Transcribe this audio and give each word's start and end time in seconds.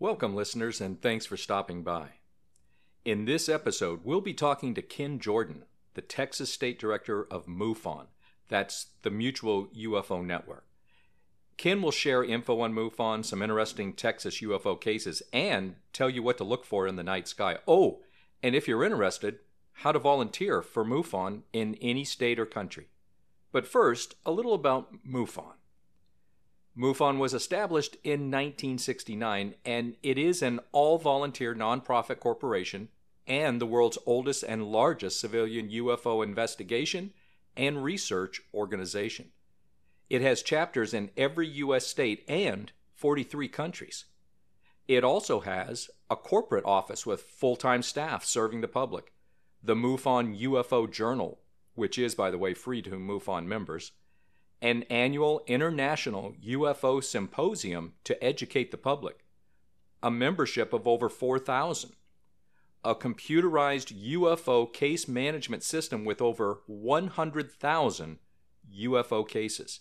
Welcome, 0.00 0.36
listeners, 0.36 0.80
and 0.80 1.02
thanks 1.02 1.26
for 1.26 1.36
stopping 1.36 1.82
by. 1.82 2.10
In 3.04 3.24
this 3.24 3.48
episode, 3.48 4.02
we'll 4.04 4.20
be 4.20 4.32
talking 4.32 4.72
to 4.74 4.80
Ken 4.80 5.18
Jordan, 5.18 5.64
the 5.94 6.02
Texas 6.02 6.52
State 6.52 6.78
Director 6.78 7.26
of 7.32 7.46
MUFON. 7.46 8.06
That's 8.48 8.90
the 9.02 9.10
Mutual 9.10 9.66
UFO 9.76 10.24
Network. 10.24 10.66
Ken 11.56 11.82
will 11.82 11.90
share 11.90 12.22
info 12.22 12.60
on 12.60 12.72
MUFON, 12.72 13.24
some 13.24 13.42
interesting 13.42 13.92
Texas 13.92 14.40
UFO 14.40 14.80
cases, 14.80 15.20
and 15.32 15.74
tell 15.92 16.08
you 16.08 16.22
what 16.22 16.38
to 16.38 16.44
look 16.44 16.64
for 16.64 16.86
in 16.86 16.94
the 16.94 17.02
night 17.02 17.26
sky. 17.26 17.58
Oh, 17.66 17.98
and 18.40 18.54
if 18.54 18.68
you're 18.68 18.84
interested, 18.84 19.40
how 19.72 19.90
to 19.90 19.98
volunteer 19.98 20.62
for 20.62 20.84
MUFON 20.84 21.42
in 21.52 21.74
any 21.82 22.04
state 22.04 22.38
or 22.38 22.46
country. 22.46 22.86
But 23.50 23.66
first, 23.66 24.14
a 24.24 24.30
little 24.30 24.54
about 24.54 25.04
MUFON. 25.04 25.54
MUFON 26.78 27.18
was 27.18 27.34
established 27.34 27.96
in 28.04 28.30
1969 28.30 29.54
and 29.64 29.96
it 30.00 30.16
is 30.16 30.42
an 30.42 30.60
all 30.70 30.96
volunteer 30.96 31.52
nonprofit 31.52 32.20
corporation 32.20 32.88
and 33.26 33.60
the 33.60 33.66
world's 33.66 33.98
oldest 34.06 34.44
and 34.44 34.70
largest 34.70 35.18
civilian 35.18 35.70
UFO 35.70 36.22
investigation 36.22 37.12
and 37.56 37.82
research 37.82 38.42
organization. 38.54 39.32
It 40.08 40.22
has 40.22 40.40
chapters 40.40 40.94
in 40.94 41.10
every 41.16 41.48
U.S. 41.48 41.84
state 41.84 42.24
and 42.28 42.70
43 42.94 43.48
countries. 43.48 44.04
It 44.86 45.02
also 45.02 45.40
has 45.40 45.90
a 46.08 46.14
corporate 46.14 46.64
office 46.64 47.04
with 47.04 47.22
full 47.22 47.56
time 47.56 47.82
staff 47.82 48.24
serving 48.24 48.60
the 48.60 48.68
public, 48.68 49.12
the 49.62 49.74
MUFON 49.74 50.40
UFO 50.42 50.90
Journal, 50.90 51.40
which 51.74 51.98
is, 51.98 52.14
by 52.14 52.30
the 52.30 52.38
way, 52.38 52.54
free 52.54 52.82
to 52.82 52.90
MUFON 52.90 53.46
members, 53.46 53.90
an 54.60 54.82
annual 54.84 55.42
international 55.46 56.34
UFO 56.44 57.02
symposium 57.02 57.94
to 58.04 58.22
educate 58.22 58.70
the 58.70 58.76
public, 58.76 59.24
a 60.02 60.10
membership 60.10 60.72
of 60.72 60.86
over 60.86 61.08
4,000, 61.08 61.92
a 62.84 62.94
computerized 62.94 63.92
UFO 64.14 64.72
case 64.72 65.06
management 65.08 65.62
system 65.62 66.04
with 66.04 66.20
over 66.20 66.60
100,000 66.66 68.18
UFO 68.80 69.28
cases, 69.28 69.80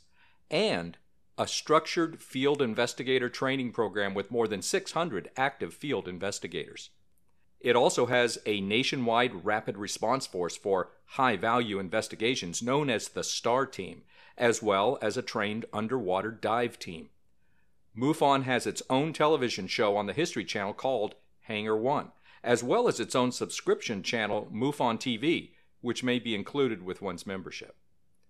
and 0.49 0.97
a 1.37 1.47
structured 1.47 2.21
field 2.21 2.61
investigator 2.61 3.29
training 3.29 3.71
program 3.71 4.13
with 4.13 4.31
more 4.31 4.47
than 4.47 4.61
600 4.61 5.29
active 5.37 5.73
field 5.73 6.07
investigators. 6.07 6.89
It 7.59 7.75
also 7.75 8.05
has 8.07 8.39
a 8.45 8.61
nationwide 8.61 9.45
rapid 9.45 9.77
response 9.77 10.27
force 10.27 10.55
for 10.55 10.91
high 11.05 11.37
value 11.37 11.79
investigations 11.79 12.61
known 12.61 12.89
as 12.89 13.09
the 13.09 13.23
STAR 13.23 13.65
Team 13.65 14.03
as 14.37 14.61
well 14.61 14.97
as 15.01 15.17
a 15.17 15.21
trained 15.21 15.65
underwater 15.73 16.31
dive 16.31 16.77
team. 16.77 17.09
MUFON 17.97 18.43
has 18.43 18.67
its 18.67 18.83
own 18.89 19.11
television 19.11 19.67
show 19.67 19.97
on 19.97 20.05
the 20.05 20.13
History 20.13 20.45
Channel 20.45 20.73
called 20.73 21.15
Hangar 21.41 21.75
One, 21.75 22.11
as 22.43 22.63
well 22.63 22.87
as 22.87 22.99
its 22.99 23.15
own 23.15 23.31
subscription 23.31 24.03
channel, 24.03 24.47
MUFON 24.51 24.99
TV, 24.99 25.51
which 25.81 26.03
may 26.03 26.19
be 26.19 26.35
included 26.35 26.83
with 26.83 27.01
one's 27.01 27.25
membership. 27.25 27.75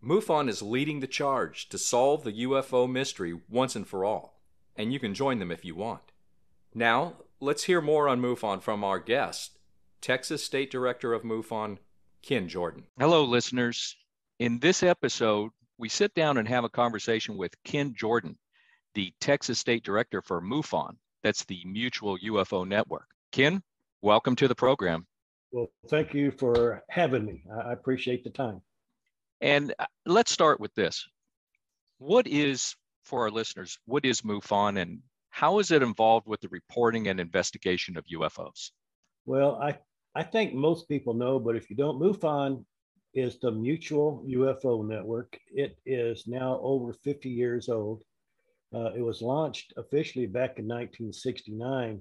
MUFON 0.01 0.47
is 0.47 0.61
leading 0.61 0.99
the 0.99 1.07
charge 1.07 1.67
to 1.69 1.77
solve 1.77 2.23
the 2.23 2.43
UFO 2.43 2.89
mystery 2.89 3.37
once 3.49 3.75
and 3.75 3.87
for 3.87 4.05
all, 4.05 4.39
and 4.75 4.93
you 4.93 4.99
can 4.99 5.13
join 5.13 5.39
them 5.39 5.51
if 5.51 5.65
you 5.65 5.75
want. 5.75 6.11
Now, 6.73 7.15
let's 7.39 7.63
hear 7.63 7.81
more 7.81 8.07
on 8.07 8.21
MUFON 8.21 8.61
from 8.61 8.83
our 8.83 8.99
guest, 8.99 9.57
Texas 9.99 10.43
State 10.43 10.71
Director 10.71 11.13
of 11.13 11.23
MUFON, 11.23 11.79
Ken 12.21 12.47
Jordan. 12.47 12.83
Hello, 12.97 13.23
listeners. 13.23 13.95
In 14.39 14.59
this 14.59 14.83
episode, 14.83 15.49
we 15.77 15.89
sit 15.89 16.13
down 16.13 16.37
and 16.37 16.47
have 16.47 16.63
a 16.63 16.69
conversation 16.69 17.37
with 17.37 17.53
Ken 17.63 17.93
Jordan, 17.95 18.37
the 18.95 19.13
Texas 19.21 19.59
State 19.59 19.83
Director 19.83 20.21
for 20.21 20.41
MUFON. 20.41 20.95
That's 21.23 21.45
the 21.45 21.61
Mutual 21.65 22.17
UFO 22.17 22.67
Network. 22.67 23.07
Ken, 23.31 23.61
welcome 24.01 24.35
to 24.37 24.47
the 24.47 24.55
program. 24.55 25.05
Well, 25.51 25.67
thank 25.87 26.13
you 26.13 26.31
for 26.31 26.83
having 26.89 27.25
me. 27.25 27.43
I 27.63 27.73
appreciate 27.73 28.23
the 28.23 28.29
time. 28.29 28.61
And 29.41 29.73
uh, 29.77 29.85
let's 30.05 30.31
start 30.31 30.59
with 30.59 30.73
this. 30.73 31.07
What 31.99 32.27
is, 32.27 32.75
for 33.03 33.23
our 33.23 33.31
listeners, 33.31 33.77
what 33.85 34.05
is 34.05 34.21
MUFON 34.21 34.81
and 34.81 34.99
how 35.29 35.59
is 35.59 35.71
it 35.71 35.83
involved 35.83 36.27
with 36.27 36.41
the 36.41 36.49
reporting 36.49 37.07
and 37.07 37.19
investigation 37.19 37.97
of 37.97 38.05
UFOs? 38.05 38.71
Well, 39.25 39.59
I, 39.61 39.77
I 40.15 40.23
think 40.23 40.53
most 40.53 40.87
people 40.87 41.13
know, 41.13 41.39
but 41.39 41.55
if 41.55 41.69
you 41.69 41.75
don't, 41.75 42.01
MUFON 42.01 42.65
is 43.17 43.39
the 43.39 43.51
Mutual 43.51 44.23
UFO 44.27 44.87
Network. 44.87 45.39
It 45.51 45.79
is 45.87 46.27
now 46.27 46.59
over 46.61 46.93
50 46.93 47.27
years 47.27 47.67
old. 47.67 48.03
Uh, 48.71 48.91
it 48.95 49.01
was 49.01 49.23
launched 49.23 49.73
officially 49.75 50.27
back 50.27 50.59
in 50.59 50.67
1969, 50.67 51.99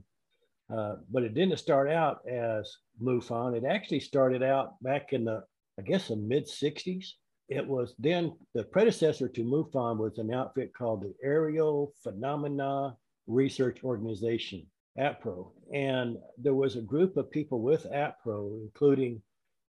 uh, 0.71 0.97
but 1.11 1.23
it 1.23 1.33
didn't 1.33 1.59
start 1.59 1.91
out 1.91 2.19
as 2.29 2.71
MUFON. 3.03 3.57
It 3.57 3.65
actually 3.65 4.01
started 4.01 4.43
out 4.43 4.83
back 4.83 5.15
in 5.15 5.25
the, 5.25 5.43
I 5.79 5.83
guess, 5.83 6.09
the 6.09 6.17
mid 6.17 6.47
60s. 6.47 7.07
It 7.49 7.67
was 7.67 7.95
then 7.99 8.37
the 8.53 8.65
predecessor 8.65 9.29
to 9.29 9.43
MUFON 9.43 9.97
was 9.97 10.19
an 10.19 10.35
outfit 10.35 10.75
called 10.75 11.01
the 11.01 11.15
Aerial 11.23 11.95
Phenomena 12.03 12.95
Research 13.27 13.83
Organization, 13.85 14.67
APRO. 14.99 15.53
And 15.73 16.19
there 16.37 16.55
was 16.55 16.77
a 16.77 16.83
group 16.83 17.17
of 17.17 17.31
people 17.31 17.63
with 17.63 17.87
APRO, 17.91 18.61
including 18.63 19.23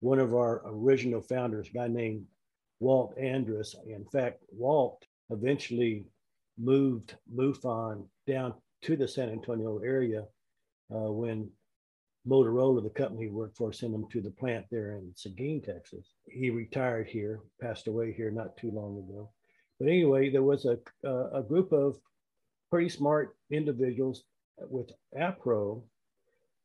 one 0.02 0.18
of 0.18 0.34
our 0.34 0.62
original 0.66 1.20
founders, 1.20 1.68
a 1.68 1.72
guy 1.72 1.86
named 1.86 2.26
Walt 2.80 3.16
Andrus. 3.16 3.76
In 3.86 4.04
fact, 4.04 4.42
Walt 4.50 5.06
eventually 5.30 6.06
moved 6.58 7.14
MUFON 7.32 8.04
down 8.26 8.52
to 8.82 8.96
the 8.96 9.06
San 9.06 9.30
Antonio 9.30 9.78
area 9.78 10.24
uh, 10.92 11.10
when 11.12 11.48
Motorola, 12.28 12.82
the 12.82 12.90
company 12.90 13.22
he 13.22 13.28
worked 13.28 13.56
for, 13.56 13.72
sent 13.72 13.94
him 13.94 14.06
to 14.10 14.20
the 14.20 14.30
plant 14.30 14.66
there 14.72 14.96
in 14.96 15.12
Seguin, 15.14 15.62
Texas. 15.62 16.14
He 16.28 16.50
retired 16.50 17.06
here, 17.06 17.38
passed 17.60 17.86
away 17.86 18.12
here 18.12 18.32
not 18.32 18.56
too 18.56 18.72
long 18.72 18.98
ago. 18.98 19.30
But 19.78 19.86
anyway, 19.86 20.30
there 20.30 20.42
was 20.42 20.64
a, 20.64 20.78
a 21.32 21.42
group 21.42 21.72
of 21.72 21.96
pretty 22.70 22.88
smart 22.88 23.36
individuals 23.52 24.24
with 24.58 24.90
APRO 25.16 25.82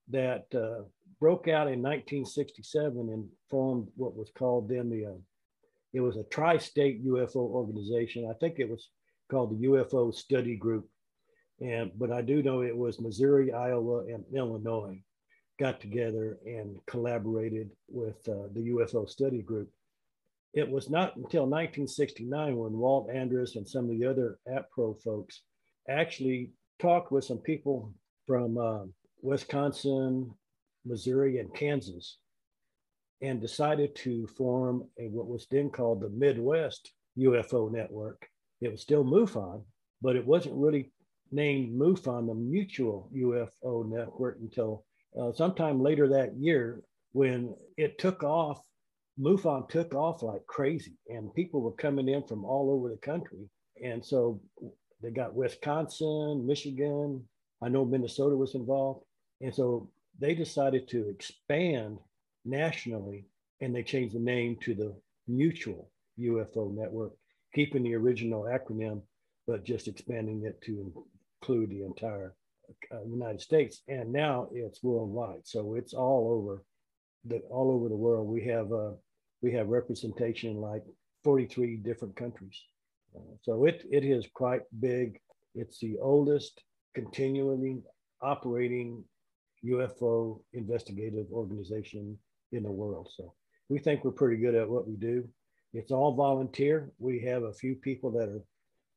that 0.09 0.45
uh, 0.55 0.85
broke 1.19 1.47
out 1.47 1.67
in 1.67 1.81
1967 1.81 3.09
and 3.09 3.27
formed 3.49 3.87
what 3.95 4.15
was 4.15 4.31
called 4.37 4.69
then 4.69 4.89
the, 4.89 5.05
uh, 5.05 5.17
it 5.93 6.01
was 6.01 6.17
a 6.17 6.23
tri-state 6.23 7.05
UFO 7.05 7.37
organization. 7.37 8.29
I 8.29 8.33
think 8.39 8.59
it 8.59 8.69
was 8.69 8.89
called 9.29 9.51
the 9.51 9.67
UFO 9.67 10.13
Study 10.13 10.55
Group. 10.55 10.87
And, 11.59 11.91
but 11.97 12.11
I 12.11 12.21
do 12.21 12.43
know 12.43 12.61
it 12.61 12.75
was 12.75 12.99
Missouri, 12.99 13.51
Iowa, 13.51 14.05
and 14.05 14.23
Illinois 14.35 15.01
got 15.59 15.81
together 15.81 16.37
and 16.45 16.77
collaborated 16.85 17.71
with 17.89 18.17
uh, 18.29 18.47
the 18.53 18.69
UFO 18.69 19.09
Study 19.09 19.41
Group. 19.41 19.69
It 20.53 20.69
was 20.69 20.89
not 20.89 21.15
until 21.15 21.43
1969 21.43 22.55
when 22.55 22.73
Walt 22.73 23.09
Andrus 23.09 23.55
and 23.55 23.67
some 23.67 23.89
of 23.89 23.97
the 23.97 24.05
other 24.05 24.39
APRO 24.47 25.01
folks 25.01 25.41
actually 25.89 26.51
talked 26.79 27.11
with 27.11 27.25
some 27.25 27.39
people 27.39 27.91
from 28.25 28.57
uh, 28.57 28.83
Wisconsin, 29.21 30.31
Missouri, 30.87 31.39
and 31.39 31.53
Kansas, 31.53 32.17
and 33.21 33.41
decided 33.41 33.95
to 33.97 34.27
form 34.27 34.87
a, 34.99 35.07
what 35.07 35.27
was 35.27 35.47
then 35.49 35.69
called 35.69 36.01
the 36.01 36.09
Midwest 36.09 36.91
UFO 37.17 37.71
Network. 37.71 38.27
It 38.61 38.71
was 38.71 38.81
still 38.81 39.03
MUFON, 39.03 39.63
but 40.01 40.15
it 40.15 40.25
wasn't 40.25 40.55
really 40.55 40.91
named 41.31 41.77
MUFON, 41.77 42.27
the 42.27 42.35
Mutual 42.35 43.09
UFO 43.15 43.87
Network, 43.87 44.37
until 44.39 44.85
uh, 45.19 45.31
sometime 45.33 45.81
later 45.81 46.07
that 46.09 46.35
year 46.35 46.81
when 47.13 47.55
it 47.77 47.97
took 47.97 48.23
off. 48.23 48.61
MUFON 49.19 49.67
took 49.67 49.95
off 49.95 50.21
like 50.21 50.45
crazy, 50.45 50.93
and 51.09 51.33
people 51.33 51.61
were 51.61 51.71
coming 51.71 52.07
in 52.07 52.21
from 52.27 52.45
all 52.45 52.69
over 52.71 52.89
the 52.89 52.97
country. 52.97 53.49
And 53.83 54.05
so 54.05 54.39
they 55.01 55.09
got 55.09 55.33
Wisconsin, 55.33 56.45
Michigan. 56.45 57.27
I 57.63 57.69
know 57.69 57.83
Minnesota 57.83 58.35
was 58.35 58.53
involved. 58.53 59.03
And 59.41 59.53
so 59.53 59.89
they 60.19 60.33
decided 60.33 60.87
to 60.89 61.09
expand 61.09 61.99
nationally 62.45 63.25
and 63.61 63.75
they 63.75 63.83
changed 63.83 64.15
the 64.15 64.19
name 64.19 64.57
to 64.61 64.73
the 64.73 64.95
Mutual 65.27 65.91
UFO 66.19 66.73
Network, 66.73 67.13
keeping 67.53 67.83
the 67.83 67.95
original 67.95 68.43
acronym 68.43 69.01
but 69.47 69.63
just 69.63 69.87
expanding 69.87 70.43
it 70.43 70.61
to 70.61 70.93
include 71.41 71.69
the 71.69 71.83
entire 71.83 72.35
uh, 72.91 73.01
United 73.05 73.41
States. 73.41 73.81
And 73.87 74.11
now 74.11 74.49
it's 74.51 74.83
worldwide, 74.83 75.45
so 75.47 75.75
it's 75.75 75.93
all 75.93 76.29
over 76.37 76.63
the 77.25 77.39
all 77.49 77.71
over 77.71 77.87
the 77.87 77.95
world. 77.95 78.27
We 78.27 78.43
have 78.45 78.71
uh, 78.71 78.91
we 79.41 79.53
have 79.53 79.69
representation 79.69 80.51
in 80.51 80.57
like 80.57 80.83
43 81.23 81.77
different 81.77 82.15
countries. 82.15 82.61
Uh, 83.15 83.35
so 83.41 83.65
it 83.65 83.85
it 83.89 84.03
is 84.03 84.27
quite 84.33 84.61
big. 84.79 85.19
It's 85.55 85.79
the 85.79 85.97
oldest 86.01 86.61
continually 86.93 87.81
operating 88.21 89.03
UFO 89.69 90.41
investigative 90.53 91.27
organization 91.31 92.17
in 92.51 92.63
the 92.63 92.71
world. 92.71 93.09
So 93.15 93.33
we 93.69 93.79
think 93.79 94.03
we're 94.03 94.11
pretty 94.11 94.37
good 94.37 94.55
at 94.55 94.69
what 94.69 94.87
we 94.87 94.95
do. 94.95 95.27
It's 95.73 95.91
all 95.91 96.13
volunteer. 96.13 96.91
We 96.97 97.19
have 97.21 97.43
a 97.43 97.53
few 97.53 97.75
people 97.75 98.11
that 98.11 98.29
are 98.29 98.43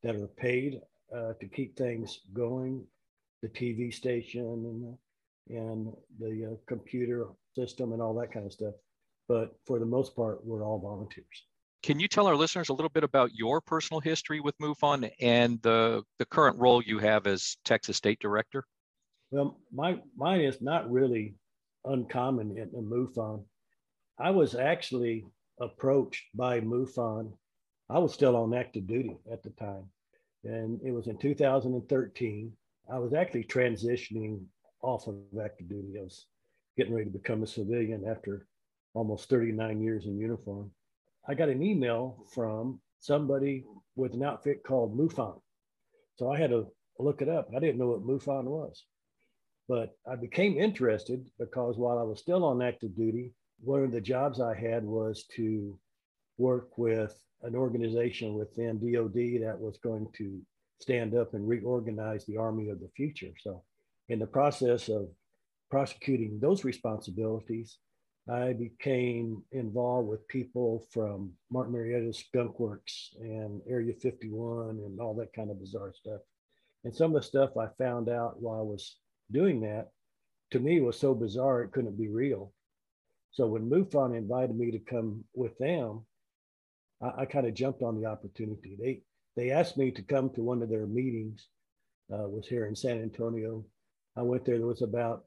that 0.03 0.15
are 0.15 0.27
paid 0.27 0.81
uh, 1.15 1.33
to 1.39 1.47
keep 1.47 1.77
things 1.77 2.21
going, 2.33 2.83
the 3.41 3.49
TV 3.49 3.93
station 3.93 4.41
and 4.41 4.83
the, 4.83 5.55
and 5.57 5.93
the 6.19 6.51
uh, 6.51 6.55
computer 6.67 7.27
system 7.55 7.93
and 7.93 8.01
all 8.01 8.13
that 8.15 8.31
kind 8.31 8.45
of 8.45 8.53
stuff. 8.53 8.73
But 9.27 9.55
for 9.65 9.79
the 9.79 9.85
most 9.85 10.15
part, 10.15 10.43
we're 10.45 10.65
all 10.65 10.79
volunteers. 10.79 11.45
Can 11.83 11.99
you 11.99 12.07
tell 12.07 12.27
our 12.27 12.35
listeners 12.35 12.69
a 12.69 12.73
little 12.73 12.89
bit 12.89 13.03
about 13.03 13.33
your 13.33 13.59
personal 13.59 13.99
history 13.99 14.39
with 14.39 14.57
MUFON 14.59 15.09
and 15.19 15.59
the, 15.63 16.03
the 16.19 16.25
current 16.25 16.57
role 16.59 16.81
you 16.81 16.99
have 16.99 17.25
as 17.25 17.57
Texas 17.65 17.97
State 17.97 18.19
Director? 18.19 18.63
Well, 19.31 19.57
my 19.73 19.97
mine 20.17 20.41
is 20.41 20.61
not 20.61 20.91
really 20.91 21.35
uncommon 21.85 22.57
in, 22.57 22.69
in 22.75 22.85
MUFON. 22.85 23.45
I 24.19 24.31
was 24.31 24.55
actually 24.55 25.25
approached 25.59 26.25
by 26.35 26.59
MUFON. 26.59 27.31
I 27.89 27.99
was 27.99 28.13
still 28.13 28.35
on 28.35 28.53
active 28.53 28.87
duty 28.87 29.17
at 29.31 29.41
the 29.41 29.51
time. 29.51 29.85
And 30.43 30.81
it 30.83 30.91
was 30.91 31.07
in 31.07 31.17
2013. 31.17 32.51
I 32.91 32.99
was 32.99 33.13
actually 33.13 33.45
transitioning 33.45 34.43
off 34.81 35.07
of 35.07 35.15
active 35.41 35.69
duty. 35.69 35.97
I 35.97 36.03
was 36.03 36.25
getting 36.77 36.93
ready 36.93 37.05
to 37.05 37.17
become 37.17 37.43
a 37.43 37.47
civilian 37.47 38.03
after 38.09 38.45
almost 38.93 39.29
39 39.29 39.81
years 39.81 40.05
in 40.07 40.19
uniform. 40.19 40.71
I 41.27 41.35
got 41.35 41.49
an 41.49 41.63
email 41.63 42.25
from 42.33 42.81
somebody 42.99 43.63
with 43.95 44.13
an 44.13 44.23
outfit 44.23 44.63
called 44.63 44.97
MUFON. 44.97 45.39
So 46.17 46.29
I 46.29 46.37
had 46.37 46.49
to 46.49 46.67
look 46.99 47.21
it 47.21 47.29
up. 47.29 47.49
I 47.55 47.59
didn't 47.59 47.77
know 47.77 47.87
what 47.87 48.05
MUFON 48.05 48.43
was. 48.45 48.83
But 49.71 49.95
I 50.05 50.17
became 50.17 50.57
interested 50.57 51.25
because 51.39 51.77
while 51.77 51.97
I 51.97 52.03
was 52.03 52.19
still 52.19 52.43
on 52.43 52.61
active 52.61 52.93
duty, 52.93 53.31
one 53.63 53.85
of 53.85 53.93
the 53.93 54.01
jobs 54.01 54.41
I 54.41 54.53
had 54.53 54.83
was 54.83 55.23
to 55.37 55.79
work 56.37 56.77
with 56.77 57.17
an 57.43 57.55
organization 57.55 58.33
within 58.33 58.79
DOD 58.79 59.41
that 59.45 59.57
was 59.57 59.77
going 59.77 60.09
to 60.17 60.41
stand 60.81 61.15
up 61.15 61.35
and 61.35 61.47
reorganize 61.47 62.25
the 62.25 62.35
Army 62.35 62.67
of 62.67 62.81
the 62.81 62.89
future. 62.97 63.31
So, 63.39 63.63
in 64.09 64.19
the 64.19 64.27
process 64.27 64.89
of 64.89 65.07
prosecuting 65.69 66.37
those 66.41 66.65
responsibilities, 66.65 67.77
I 68.29 68.51
became 68.51 69.41
involved 69.53 70.09
with 70.09 70.27
people 70.27 70.85
from 70.91 71.31
Martin 71.49 71.71
Marietta 71.71 72.11
Skunk 72.11 72.59
Works 72.59 73.15
and 73.21 73.61
Area 73.65 73.93
51 73.93 74.81
and 74.85 74.99
all 74.99 75.13
that 75.13 75.31
kind 75.31 75.49
of 75.49 75.61
bizarre 75.61 75.93
stuff. 75.93 76.19
And 76.83 76.93
some 76.93 77.15
of 77.15 77.21
the 77.21 77.25
stuff 77.25 77.55
I 77.55 77.67
found 77.77 78.09
out 78.09 78.41
while 78.41 78.59
I 78.59 78.63
was 78.63 78.97
doing 79.31 79.61
that 79.61 79.89
to 80.51 80.59
me 80.59 80.81
was 80.81 80.99
so 80.99 81.13
bizarre 81.13 81.63
it 81.63 81.71
couldn't 81.71 81.97
be 81.97 82.09
real. 82.09 82.53
So 83.31 83.47
when 83.47 83.69
MUFON 83.69 84.15
invited 84.15 84.57
me 84.57 84.71
to 84.71 84.79
come 84.79 85.23
with 85.33 85.57
them, 85.57 86.05
I, 87.01 87.21
I 87.21 87.25
kind 87.25 87.47
of 87.47 87.53
jumped 87.53 87.81
on 87.81 87.99
the 87.99 88.07
opportunity. 88.07 88.77
They 88.79 89.01
they 89.35 89.51
asked 89.51 89.77
me 89.77 89.91
to 89.91 90.01
come 90.01 90.29
to 90.31 90.41
one 90.43 90.61
of 90.61 90.69
their 90.69 90.85
meetings. 90.85 91.47
Uh, 92.13 92.27
was 92.27 92.45
here 92.45 92.65
in 92.65 92.75
San 92.75 93.01
Antonio. 93.01 93.63
I 94.17 94.21
went 94.21 94.43
there. 94.43 94.57
There 94.57 94.67
was 94.67 94.81
about 94.81 95.23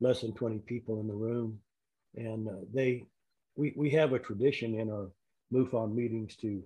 less 0.00 0.22
than 0.22 0.32
20 0.32 0.60
people 0.60 1.00
in 1.00 1.06
the 1.06 1.14
room, 1.14 1.58
and 2.16 2.48
uh, 2.48 2.64
they 2.72 3.04
we 3.56 3.74
we 3.76 3.90
have 3.90 4.14
a 4.14 4.18
tradition 4.18 4.74
in 4.80 4.90
our 4.90 5.10
MUFON 5.52 5.94
meetings 5.94 6.34
to 6.36 6.62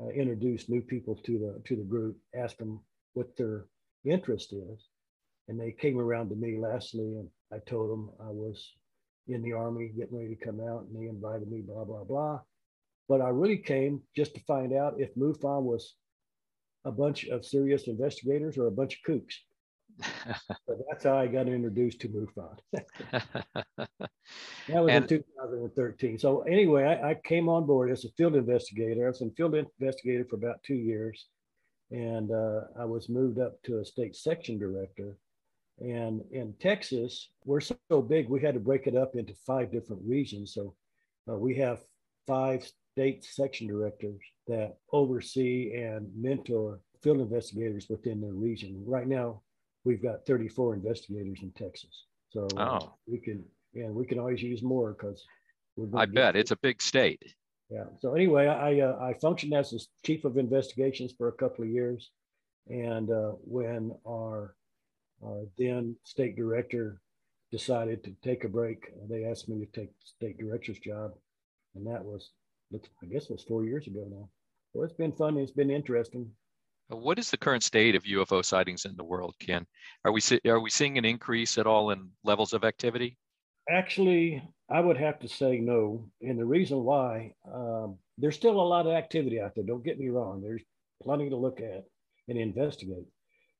uh, 0.00 0.08
introduce 0.08 0.68
new 0.68 0.80
people 0.80 1.14
to 1.14 1.38
the 1.38 1.62
to 1.66 1.76
the 1.76 1.84
group, 1.84 2.18
ask 2.34 2.56
them 2.56 2.80
what 3.12 3.36
their 3.36 3.66
interest 4.04 4.52
is, 4.52 4.88
and 5.48 5.60
they 5.60 5.72
came 5.72 5.98
around 5.98 6.30
to 6.30 6.36
me 6.36 6.58
lastly, 6.58 7.16
and 7.16 7.28
I 7.52 7.58
told 7.58 7.90
them 7.90 8.10
I 8.20 8.30
was 8.30 8.72
in 9.28 9.42
the 9.42 9.52
army 9.52 9.92
getting 9.96 10.16
ready 10.16 10.34
to 10.34 10.44
come 10.44 10.60
out, 10.60 10.86
and 10.86 10.96
they 10.96 11.08
invited 11.08 11.50
me, 11.50 11.60
blah 11.60 11.84
blah 11.84 12.04
blah. 12.04 12.40
But 13.08 13.20
I 13.20 13.28
really 13.28 13.58
came 13.58 14.02
just 14.16 14.34
to 14.34 14.40
find 14.40 14.72
out 14.72 14.94
if 14.98 15.14
MUFON 15.14 15.62
was 15.62 15.94
a 16.84 16.92
bunch 16.92 17.26
of 17.26 17.44
serious 17.44 17.86
investigators 17.86 18.58
or 18.58 18.66
a 18.66 18.72
bunch 18.72 18.98
of 18.98 19.12
kooks. 19.12 19.34
so 20.66 20.76
that's 20.88 21.04
how 21.04 21.16
I 21.16 21.26
got 21.26 21.48
introduced 21.48 22.00
to 22.00 22.08
MUFON. 22.08 22.56
that 22.72 23.88
was 24.68 24.90
and, 24.90 25.12
in 25.12 25.18
2013. 25.18 26.18
So 26.18 26.40
anyway, 26.42 26.84
I, 26.84 27.10
I, 27.10 27.14
came 27.14 27.48
on 27.48 27.66
board 27.66 27.90
as 27.90 28.04
a 28.04 28.10
field 28.16 28.34
investigator. 28.34 29.04
I 29.04 29.10
was 29.10 29.22
a 29.22 29.30
field 29.36 29.54
investigator 29.54 30.24
for 30.28 30.36
about 30.36 30.62
two 30.64 30.74
years, 30.74 31.26
and 31.90 32.30
uh, 32.32 32.62
I 32.78 32.84
was 32.86 33.08
moved 33.08 33.38
up 33.38 33.62
to 33.64 33.78
a 33.78 33.84
state 33.84 34.16
section 34.16 34.58
director. 34.58 35.16
And 35.80 36.22
in 36.30 36.54
Texas, 36.60 37.30
we're 37.44 37.60
so 37.60 37.76
big, 38.06 38.28
we 38.28 38.40
had 38.40 38.54
to 38.54 38.60
break 38.60 38.86
it 38.86 38.96
up 38.96 39.16
into 39.16 39.34
five 39.46 39.72
different 39.72 40.02
regions. 40.04 40.54
So 40.54 40.74
uh, 41.28 41.36
we 41.36 41.56
have 41.56 41.80
five 42.26 42.68
state 42.92 43.24
section 43.24 43.66
directors 43.66 44.20
that 44.46 44.76
oversee 44.92 45.74
and 45.74 46.08
mentor 46.16 46.80
field 47.02 47.20
investigators 47.20 47.86
within 47.90 48.20
their 48.20 48.32
region. 48.32 48.82
Right 48.86 49.06
now, 49.06 49.42
we've 49.84 50.02
got 50.02 50.26
34 50.26 50.74
investigators 50.74 51.40
in 51.42 51.50
Texas. 51.52 52.04
So 52.30 52.46
oh. 52.56 52.94
we 53.06 53.18
can, 53.18 53.44
yeah, 53.72 53.88
we 53.88 54.06
can 54.06 54.18
always 54.18 54.42
use 54.42 54.62
more 54.62 54.92
because 54.92 55.24
I 55.94 56.06
bet 56.06 56.36
it's 56.36 56.50
a 56.50 56.56
big 56.56 56.80
state. 56.80 57.22
Yeah. 57.70 57.84
So 58.00 58.14
anyway, 58.14 58.46
I 58.46 58.80
uh, 58.80 58.98
I 59.00 59.14
functioned 59.14 59.54
as 59.54 59.70
the 59.70 59.84
chief 60.04 60.24
of 60.24 60.36
investigations 60.36 61.12
for 61.16 61.28
a 61.28 61.32
couple 61.32 61.64
of 61.64 61.70
years, 61.70 62.10
and 62.68 63.10
uh, 63.10 63.32
when 63.42 63.92
our 64.06 64.54
our 65.22 65.44
then 65.58 65.96
state 66.04 66.36
director 66.36 67.00
decided 67.50 68.02
to 68.04 68.14
take 68.22 68.44
a 68.44 68.48
break, 68.48 68.90
they 69.08 69.24
asked 69.24 69.48
me 69.48 69.64
to 69.64 69.80
take 69.80 69.90
state 70.04 70.38
director's 70.38 70.78
job, 70.78 71.12
and 71.74 71.86
that 71.86 72.04
was 72.04 72.30
I 72.72 73.06
guess 73.06 73.24
it 73.24 73.30
was 73.30 73.44
four 73.44 73.64
years 73.64 73.86
ago 73.86 74.06
now. 74.10 74.28
So 74.72 74.82
it's 74.82 74.94
been 74.94 75.12
fun. 75.12 75.36
It's 75.36 75.52
been 75.52 75.70
interesting. 75.70 76.30
What 76.88 77.18
is 77.18 77.30
the 77.30 77.38
current 77.38 77.62
state 77.62 77.94
of 77.94 78.02
UFO 78.04 78.44
sightings 78.44 78.84
in 78.84 78.96
the 78.96 79.04
world, 79.04 79.34
Ken? 79.38 79.66
Are 80.04 80.12
we 80.12 80.20
are 80.46 80.60
we 80.60 80.70
seeing 80.70 80.98
an 80.98 81.04
increase 81.04 81.56
at 81.56 81.66
all 81.66 81.90
in 81.90 82.10
levels 82.24 82.52
of 82.52 82.64
activity? 82.64 83.16
Actually, 83.70 84.42
I 84.68 84.80
would 84.80 84.98
have 84.98 85.18
to 85.20 85.28
say 85.28 85.58
no, 85.58 86.06
and 86.20 86.38
the 86.38 86.44
reason 86.44 86.84
why 86.84 87.32
um, 87.52 87.96
there's 88.18 88.36
still 88.36 88.60
a 88.60 88.72
lot 88.72 88.86
of 88.86 88.92
activity 88.92 89.40
out 89.40 89.54
there. 89.54 89.64
Don't 89.64 89.84
get 89.84 89.98
me 89.98 90.08
wrong. 90.08 90.42
There's 90.42 90.62
plenty 91.02 91.30
to 91.30 91.36
look 91.36 91.60
at 91.60 91.84
and 92.28 92.38
investigate, 92.38 93.06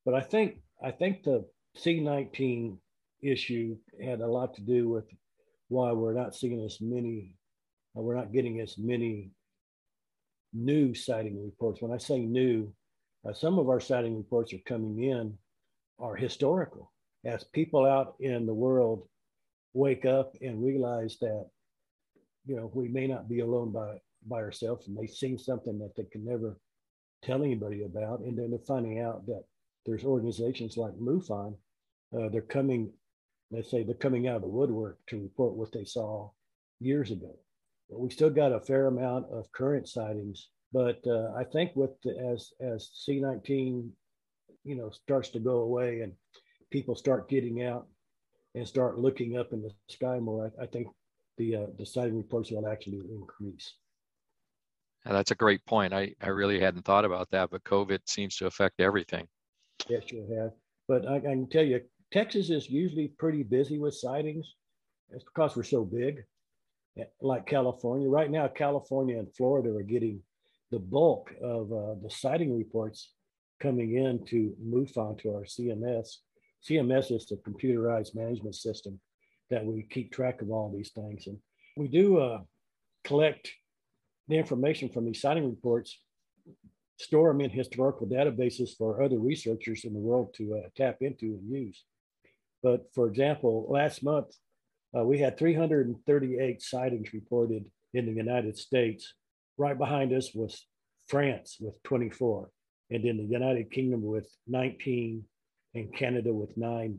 but 0.04 0.14
I 0.14 0.20
think 0.20 0.58
I 0.84 0.90
think 0.90 1.22
the 1.22 1.46
C19 1.78 2.76
issue 3.22 3.76
had 4.02 4.20
a 4.20 4.26
lot 4.26 4.54
to 4.54 4.60
do 4.60 4.90
with 4.90 5.06
why 5.68 5.92
we're 5.92 6.12
not 6.12 6.34
seeing 6.34 6.62
as 6.62 6.78
many 6.80 7.36
we're 7.94 8.16
not 8.16 8.32
getting 8.32 8.60
as 8.60 8.76
many 8.76 9.30
new 10.52 10.94
sighting 10.94 11.42
reports. 11.42 11.80
When 11.80 11.92
I 11.92 11.98
say 11.98 12.18
new, 12.18 12.72
uh, 13.26 13.32
some 13.32 13.58
of 13.58 13.68
our 13.68 13.78
sighting 13.78 14.16
reports 14.16 14.52
are 14.52 14.58
coming 14.66 15.04
in 15.04 15.38
are 16.00 16.16
historical 16.16 16.92
as 17.24 17.44
people 17.44 17.86
out 17.86 18.16
in 18.18 18.46
the 18.46 18.52
world 18.52 19.06
wake 19.74 20.04
up 20.04 20.34
and 20.42 20.62
realize 20.64 21.18
that 21.20 21.46
you 22.46 22.56
know 22.56 22.70
we 22.74 22.88
may 22.88 23.06
not 23.06 23.28
be 23.28 23.40
alone 23.40 23.70
by 23.72 23.96
by 24.26 24.36
ourselves 24.38 24.88
and 24.88 24.96
they've 24.96 25.10
seen 25.10 25.38
something 25.38 25.78
that 25.78 25.94
they 25.96 26.04
can 26.10 26.24
never 26.24 26.58
tell 27.22 27.42
anybody 27.42 27.84
about 27.84 28.20
and 28.20 28.36
then 28.36 28.50
they're 28.50 28.58
finding 28.66 29.00
out 29.00 29.24
that 29.26 29.44
there's 29.86 30.04
organizations 30.04 30.76
like 30.76 30.94
MUFON 30.94 31.54
uh, 32.16 32.28
they're 32.30 32.42
coming 32.42 32.92
let's 33.50 33.70
say 33.70 33.82
they're 33.82 33.94
coming 33.94 34.28
out 34.28 34.36
of 34.36 34.42
the 34.42 34.48
woodwork 34.48 34.98
to 35.08 35.20
report 35.20 35.54
what 35.54 35.72
they 35.72 35.84
saw 35.84 36.30
years 36.80 37.10
ago 37.10 37.34
we 37.90 38.10
still 38.10 38.30
got 38.30 38.52
a 38.52 38.60
fair 38.60 38.86
amount 38.86 39.26
of 39.30 39.50
current 39.52 39.88
sightings, 39.88 40.48
but 40.72 41.00
uh, 41.06 41.32
I 41.36 41.44
think 41.44 41.72
with 41.74 41.90
the, 42.02 42.16
as 42.18 42.52
as 42.60 42.90
C19, 43.06 43.90
you 44.64 44.76
know, 44.76 44.90
starts 44.90 45.28
to 45.30 45.38
go 45.38 45.60
away 45.60 46.00
and 46.00 46.12
people 46.70 46.94
start 46.94 47.28
getting 47.28 47.62
out 47.62 47.86
and 48.54 48.66
start 48.66 48.98
looking 48.98 49.36
up 49.36 49.52
in 49.52 49.62
the 49.62 49.70
sky 49.88 50.18
more, 50.18 50.52
I, 50.58 50.62
I 50.64 50.66
think 50.66 50.88
the 51.36 51.56
uh, 51.56 51.66
the 51.78 51.86
sighting 51.86 52.16
reports 52.16 52.50
will 52.50 52.68
actually 52.68 53.02
increase. 53.10 53.74
that's 55.04 55.30
a 55.30 55.36
great 55.36 55.64
point. 55.66 55.92
I, 55.92 56.14
I 56.20 56.28
really 56.28 56.60
hadn't 56.60 56.84
thought 56.84 57.04
about 57.04 57.30
that, 57.30 57.50
but 57.50 57.64
COVID 57.64 58.00
seems 58.06 58.36
to 58.36 58.46
affect 58.46 58.80
everything. 58.80 59.26
Yes, 59.88 60.10
you 60.10 60.26
have. 60.38 60.52
But 60.88 61.06
I, 61.06 61.16
I 61.16 61.20
can 61.20 61.48
tell 61.48 61.64
you, 61.64 61.80
Texas 62.12 62.50
is 62.50 62.68
usually 62.68 63.08
pretty 63.18 63.42
busy 63.42 63.78
with 63.78 63.94
sightings. 63.94 64.54
It's 65.10 65.24
because 65.24 65.56
we're 65.56 65.62
so 65.62 65.84
big 65.84 66.24
like 67.20 67.46
California. 67.46 68.08
Right 68.08 68.30
now, 68.30 68.48
California 68.48 69.18
and 69.18 69.34
Florida 69.34 69.70
are 69.76 69.82
getting 69.82 70.20
the 70.70 70.78
bulk 70.78 71.32
of 71.42 71.72
uh, 71.72 71.94
the 72.02 72.10
sighting 72.10 72.56
reports 72.56 73.12
coming 73.60 73.96
into 73.96 74.54
MUFON 74.64 75.20
to 75.22 75.30
our 75.30 75.44
CMS. 75.44 76.16
CMS 76.68 77.12
is 77.12 77.26
the 77.26 77.36
computerized 77.36 78.14
management 78.14 78.54
system 78.54 78.98
that 79.50 79.64
we 79.64 79.86
keep 79.90 80.12
track 80.12 80.42
of 80.42 80.50
all 80.50 80.72
these 80.74 80.90
things. 80.90 81.26
And 81.26 81.38
we 81.76 81.88
do 81.88 82.18
uh, 82.18 82.40
collect 83.04 83.50
the 84.28 84.36
information 84.36 84.88
from 84.88 85.04
these 85.04 85.20
sighting 85.20 85.48
reports, 85.48 85.98
store 86.98 87.32
them 87.32 87.40
in 87.40 87.50
historical 87.50 88.06
databases 88.06 88.70
for 88.76 89.02
other 89.02 89.18
researchers 89.18 89.84
in 89.84 89.92
the 89.92 89.98
world 89.98 90.34
to 90.34 90.56
uh, 90.56 90.68
tap 90.76 90.98
into 91.00 91.26
and 91.26 91.50
use. 91.50 91.84
But 92.62 92.86
for 92.94 93.08
example, 93.08 93.66
last 93.68 94.02
month, 94.02 94.34
uh, 94.96 95.04
we 95.04 95.18
had 95.18 95.38
338 95.38 96.62
sightings 96.62 97.12
reported 97.12 97.64
in 97.92 98.06
the 98.06 98.12
United 98.12 98.56
States. 98.56 99.14
Right 99.58 99.76
behind 99.76 100.12
us 100.12 100.32
was 100.34 100.66
France 101.08 101.58
with 101.60 101.82
24, 101.82 102.48
and 102.90 103.04
then 103.04 103.16
the 103.16 103.24
United 103.24 103.70
Kingdom 103.70 104.02
with 104.02 104.28
19, 104.46 105.24
and 105.74 105.94
Canada 105.94 106.32
with 106.32 106.56
nine. 106.56 106.98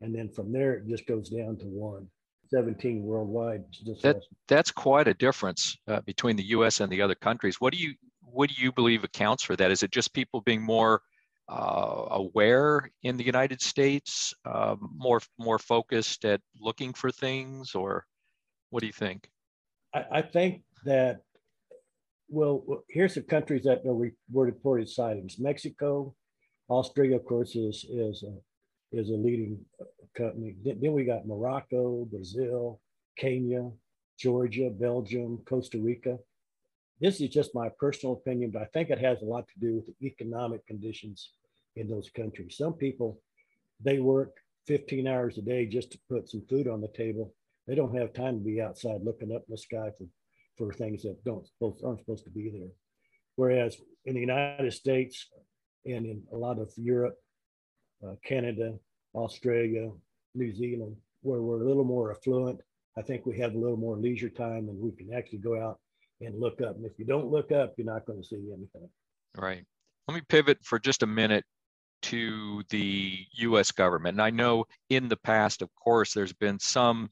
And 0.00 0.14
then 0.14 0.28
from 0.28 0.52
there, 0.52 0.74
it 0.74 0.88
just 0.88 1.06
goes 1.06 1.28
down 1.28 1.56
to 1.58 1.66
one. 1.66 2.08
17 2.52 3.02
worldwide. 3.02 3.62
That, 4.02 4.22
that's 4.48 4.72
quite 4.72 5.06
a 5.06 5.14
difference 5.14 5.76
uh, 5.86 6.00
between 6.00 6.36
the 6.36 6.48
U.S. 6.48 6.80
and 6.80 6.90
the 6.90 7.00
other 7.00 7.14
countries. 7.14 7.60
What 7.60 7.72
do 7.72 7.78
you 7.78 7.94
what 8.32 8.50
do 8.50 8.62
you 8.62 8.72
believe 8.72 9.04
accounts 9.04 9.42
for 9.42 9.56
that? 9.56 9.70
Is 9.70 9.82
it 9.82 9.90
just 9.90 10.12
people 10.12 10.40
being 10.40 10.62
more 10.62 11.02
uh, 11.48 12.06
aware 12.10 12.90
in 13.02 13.16
the 13.16 13.24
United 13.24 13.60
States, 13.60 14.32
uh, 14.44 14.76
more 14.80 15.20
more 15.38 15.58
focused 15.58 16.24
at 16.24 16.40
looking 16.60 16.92
for 16.92 17.10
things, 17.10 17.74
or 17.74 18.06
what 18.70 18.80
do 18.80 18.86
you 18.86 18.92
think? 18.92 19.28
I, 19.94 20.04
I 20.12 20.22
think 20.22 20.62
that 20.84 21.22
well, 22.28 22.84
here's 22.88 23.14
the 23.14 23.22
countries 23.22 23.64
that 23.64 23.84
were 23.84 24.12
reported 24.30 24.88
sightings: 24.88 25.38
Mexico, 25.38 26.14
Australia, 26.68 27.16
of 27.16 27.24
course, 27.24 27.56
is 27.56 27.84
is 27.90 28.22
a, 28.22 28.96
is 28.96 29.10
a 29.10 29.14
leading 29.14 29.58
company. 30.16 30.54
Then 30.64 30.92
we 30.92 31.04
got 31.04 31.26
Morocco, 31.26 32.04
Brazil, 32.04 32.80
Kenya, 33.18 33.70
Georgia, 34.18 34.70
Belgium, 34.70 35.40
Costa 35.48 35.78
Rica. 35.78 36.18
This 37.00 37.20
is 37.20 37.30
just 37.30 37.54
my 37.54 37.70
personal 37.78 38.14
opinion, 38.14 38.50
but 38.50 38.62
I 38.62 38.66
think 38.66 38.90
it 38.90 38.98
has 38.98 39.22
a 39.22 39.26
lot 39.26 39.48
to 39.48 39.58
do 39.58 39.76
with 39.76 39.86
the 39.86 40.06
economic 40.06 40.66
conditions 40.66 41.30
in 41.76 41.88
those 41.88 42.10
countries. 42.10 42.56
Some 42.58 42.74
people, 42.74 43.20
they 43.82 43.98
work 44.00 44.36
15 44.66 45.06
hours 45.06 45.38
a 45.38 45.42
day 45.42 45.66
just 45.66 45.90
to 45.92 45.98
put 46.10 46.28
some 46.28 46.42
food 46.48 46.68
on 46.68 46.82
the 46.82 46.88
table. 46.88 47.32
They 47.66 47.74
don't 47.74 47.96
have 47.96 48.12
time 48.12 48.38
to 48.38 48.44
be 48.44 48.60
outside 48.60 49.00
looking 49.02 49.34
up 49.34 49.44
in 49.48 49.52
the 49.52 49.58
sky 49.58 49.90
for, 49.96 50.04
for 50.58 50.72
things 50.74 51.02
that 51.02 51.24
don't 51.24 51.46
aren't 51.62 52.00
supposed 52.00 52.24
to 52.24 52.30
be 52.30 52.50
there. 52.50 52.68
Whereas 53.36 53.78
in 54.04 54.14
the 54.14 54.20
United 54.20 54.72
States 54.72 55.26
and 55.86 56.04
in 56.04 56.22
a 56.32 56.36
lot 56.36 56.58
of 56.58 56.70
Europe, 56.76 57.16
uh, 58.06 58.14
Canada, 58.24 58.74
Australia, 59.14 59.90
New 60.34 60.54
Zealand, 60.54 60.96
where 61.22 61.40
we're 61.40 61.62
a 61.62 61.66
little 61.66 61.84
more 61.84 62.10
affluent. 62.10 62.60
I 62.98 63.02
think 63.02 63.24
we 63.24 63.38
have 63.38 63.54
a 63.54 63.58
little 63.58 63.78
more 63.78 63.96
leisure 63.96 64.28
time 64.28 64.68
and 64.68 64.78
we 64.78 64.92
can 64.92 65.14
actually 65.14 65.38
go 65.38 65.58
out 65.58 65.78
and 66.20 66.40
look 66.40 66.60
up. 66.60 66.76
And 66.76 66.84
if 66.84 66.92
you 66.98 67.04
don't 67.04 67.30
look 67.30 67.52
up, 67.52 67.74
you're 67.76 67.86
not 67.86 68.06
going 68.06 68.20
to 68.20 68.26
see 68.26 68.36
anything. 68.36 68.88
Right. 69.36 69.64
Let 70.08 70.14
me 70.14 70.22
pivot 70.28 70.58
for 70.62 70.78
just 70.78 71.02
a 71.02 71.06
minute 71.06 71.44
to 72.02 72.62
the 72.70 73.18
US 73.38 73.70
government. 73.70 74.14
And 74.14 74.22
I 74.22 74.30
know 74.30 74.64
in 74.88 75.08
the 75.08 75.16
past, 75.18 75.62
of 75.62 75.68
course, 75.74 76.12
there's 76.12 76.32
been 76.32 76.58
some 76.58 77.10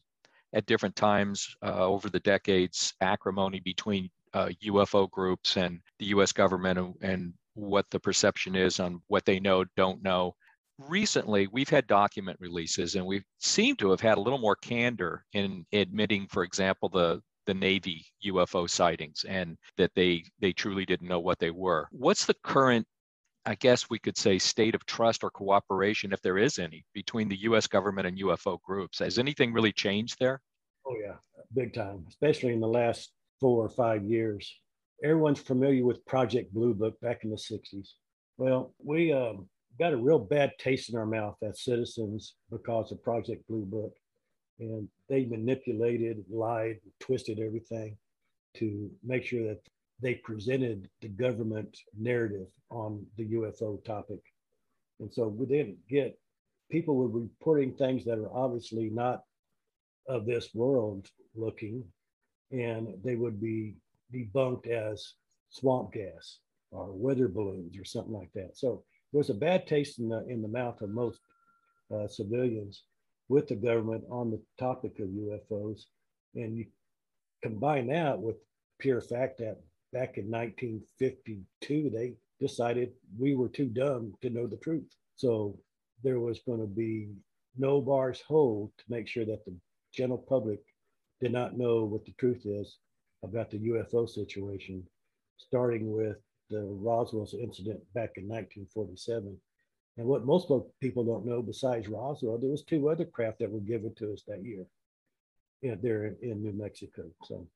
at 0.54 0.66
different 0.66 0.96
times 0.96 1.54
uh, 1.62 1.84
over 1.84 2.08
the 2.08 2.20
decades 2.20 2.94
acrimony 3.00 3.60
between 3.60 4.10
uh, 4.32 4.48
UFO 4.64 5.10
groups 5.10 5.56
and 5.56 5.80
the 5.98 6.06
US 6.06 6.32
government 6.32 6.78
and, 6.78 6.94
and 7.02 7.32
what 7.54 7.86
the 7.90 8.00
perception 8.00 8.56
is 8.56 8.80
on 8.80 9.02
what 9.08 9.24
they 9.24 9.40
know, 9.40 9.64
don't 9.76 10.02
know 10.02 10.34
recently 10.78 11.48
we've 11.48 11.68
had 11.68 11.86
document 11.86 12.38
releases 12.40 12.94
and 12.94 13.04
we 13.04 13.22
seem 13.38 13.74
to 13.76 13.90
have 13.90 14.00
had 14.00 14.16
a 14.16 14.20
little 14.20 14.38
more 14.38 14.54
candor 14.56 15.24
in 15.32 15.66
admitting 15.72 16.26
for 16.28 16.44
example 16.44 16.88
the 16.88 17.20
the 17.48 17.54
navy 17.54 18.04
ufo 18.26 18.68
sightings 18.68 19.24
and 19.26 19.56
that 19.78 19.90
they 19.94 20.22
they 20.38 20.52
truly 20.52 20.84
didn't 20.84 21.08
know 21.08 21.18
what 21.18 21.38
they 21.38 21.50
were. 21.50 21.88
What's 21.90 22.26
the 22.26 22.36
current 22.44 22.86
i 23.46 23.54
guess 23.54 23.88
we 23.88 23.98
could 23.98 24.18
say 24.18 24.38
state 24.38 24.74
of 24.74 24.84
trust 24.84 25.24
or 25.24 25.30
cooperation 25.30 26.12
if 26.12 26.20
there 26.20 26.36
is 26.36 26.58
any 26.58 26.84
between 26.92 27.26
the 27.26 27.36
us 27.36 27.66
government 27.66 28.06
and 28.06 28.18
ufo 28.18 28.60
groups? 28.60 28.98
Has 28.98 29.18
anything 29.18 29.54
really 29.54 29.72
changed 29.72 30.16
there? 30.20 30.42
Oh 30.86 30.94
yeah 31.02 31.14
big 31.54 31.72
time 31.72 32.04
especially 32.08 32.52
in 32.52 32.60
the 32.60 32.68
last 32.68 33.12
four 33.40 33.64
or 33.64 33.70
five 33.70 34.04
years. 34.04 34.54
Everyone's 35.02 35.40
familiar 35.40 35.86
with 35.86 36.04
project 36.04 36.52
blue 36.52 36.74
book 36.74 37.00
back 37.00 37.24
in 37.24 37.30
the 37.30 37.36
60s 37.36 37.88
well 38.36 38.74
we 38.84 39.10
um, 39.12 39.48
got 39.78 39.94
a 39.94 39.96
real 39.96 40.18
bad 40.18 40.52
taste 40.58 40.90
in 40.90 40.98
our 40.98 41.06
mouth 41.06 41.36
as 41.42 41.64
citizens 41.64 42.34
because 42.50 42.92
of 42.92 43.02
Project 43.02 43.46
Blue 43.48 43.64
Book. 43.64 43.94
And 44.60 44.88
they 45.08 45.24
manipulated, 45.24 46.24
lied, 46.30 46.78
twisted 46.98 47.38
everything 47.38 47.96
to 48.54 48.90
make 49.04 49.24
sure 49.24 49.46
that 49.46 49.60
they 50.00 50.14
presented 50.14 50.88
the 51.00 51.08
government 51.08 51.78
narrative 51.98 52.46
on 52.70 53.04
the 53.16 53.26
UFO 53.26 53.82
topic. 53.84 54.20
And 55.00 55.12
so 55.12 55.28
we 55.28 55.46
didn't 55.46 55.78
get 55.88 56.18
people 56.70 56.96
were 56.96 57.08
reporting 57.08 57.72
things 57.72 58.04
that 58.04 58.18
are 58.18 58.32
obviously 58.32 58.90
not 58.90 59.22
of 60.08 60.26
this 60.26 60.54
world 60.54 61.08
looking, 61.34 61.84
and 62.50 62.94
they 63.04 63.14
would 63.14 63.40
be 63.40 63.76
debunked 64.12 64.66
as 64.66 65.14
swamp 65.50 65.92
gas 65.92 66.38
or 66.70 66.92
weather 66.92 67.28
balloons 67.28 67.78
or 67.78 67.84
something 67.84 68.12
like 68.12 68.32
that. 68.34 68.56
So 68.56 68.84
there 69.12 69.18
was 69.18 69.30
a 69.30 69.34
bad 69.34 69.66
taste 69.66 69.98
in 69.98 70.08
the 70.08 70.26
in 70.28 70.42
the 70.42 70.48
mouth 70.48 70.80
of 70.82 70.90
most 70.90 71.20
uh, 71.94 72.06
civilians 72.06 72.82
with 73.28 73.48
the 73.48 73.56
government 73.56 74.04
on 74.10 74.30
the 74.30 74.40
topic 74.58 74.98
of 75.00 75.08
UFOs, 75.08 75.82
and 76.34 76.56
you 76.56 76.66
combine 77.42 77.86
that 77.88 78.18
with 78.18 78.36
pure 78.78 79.00
fact 79.00 79.38
that 79.38 79.60
back 79.92 80.18
in 80.18 80.30
1952 80.30 81.90
they 81.90 82.14
decided 82.40 82.92
we 83.18 83.34
were 83.34 83.48
too 83.48 83.66
dumb 83.66 84.12
to 84.22 84.30
know 84.30 84.46
the 84.46 84.56
truth, 84.58 84.88
so 85.16 85.58
there 86.02 86.20
was 86.20 86.40
going 86.46 86.60
to 86.60 86.66
be 86.66 87.10
no 87.56 87.80
bars 87.80 88.22
hold 88.26 88.70
to 88.78 88.84
make 88.88 89.08
sure 89.08 89.24
that 89.24 89.44
the 89.44 89.54
general 89.92 90.24
public 90.28 90.60
did 91.20 91.32
not 91.32 91.58
know 91.58 91.84
what 91.84 92.04
the 92.04 92.12
truth 92.12 92.42
is 92.44 92.78
about 93.24 93.50
the 93.50 93.58
UFO 93.58 94.08
situation, 94.08 94.84
starting 95.38 95.90
with 95.90 96.16
the 96.50 96.62
Roswell's 96.62 97.34
incident 97.34 97.80
back 97.94 98.12
in 98.16 98.28
1947. 98.28 99.36
And 99.98 100.06
what 100.06 100.24
most 100.24 100.50
people 100.80 101.04
don't 101.04 101.26
know, 101.26 101.42
besides 101.42 101.88
Roswell, 101.88 102.38
there 102.38 102.50
was 102.50 102.62
two 102.62 102.88
other 102.88 103.04
craft 103.04 103.40
that 103.40 103.50
were 103.50 103.60
given 103.60 103.94
to 103.96 104.12
us 104.12 104.22
that 104.28 104.44
year 104.44 104.64
you 105.60 105.76
there 105.82 106.14
in 106.22 106.42
New 106.42 106.52
Mexico. 106.52 107.02
So 107.24 107.46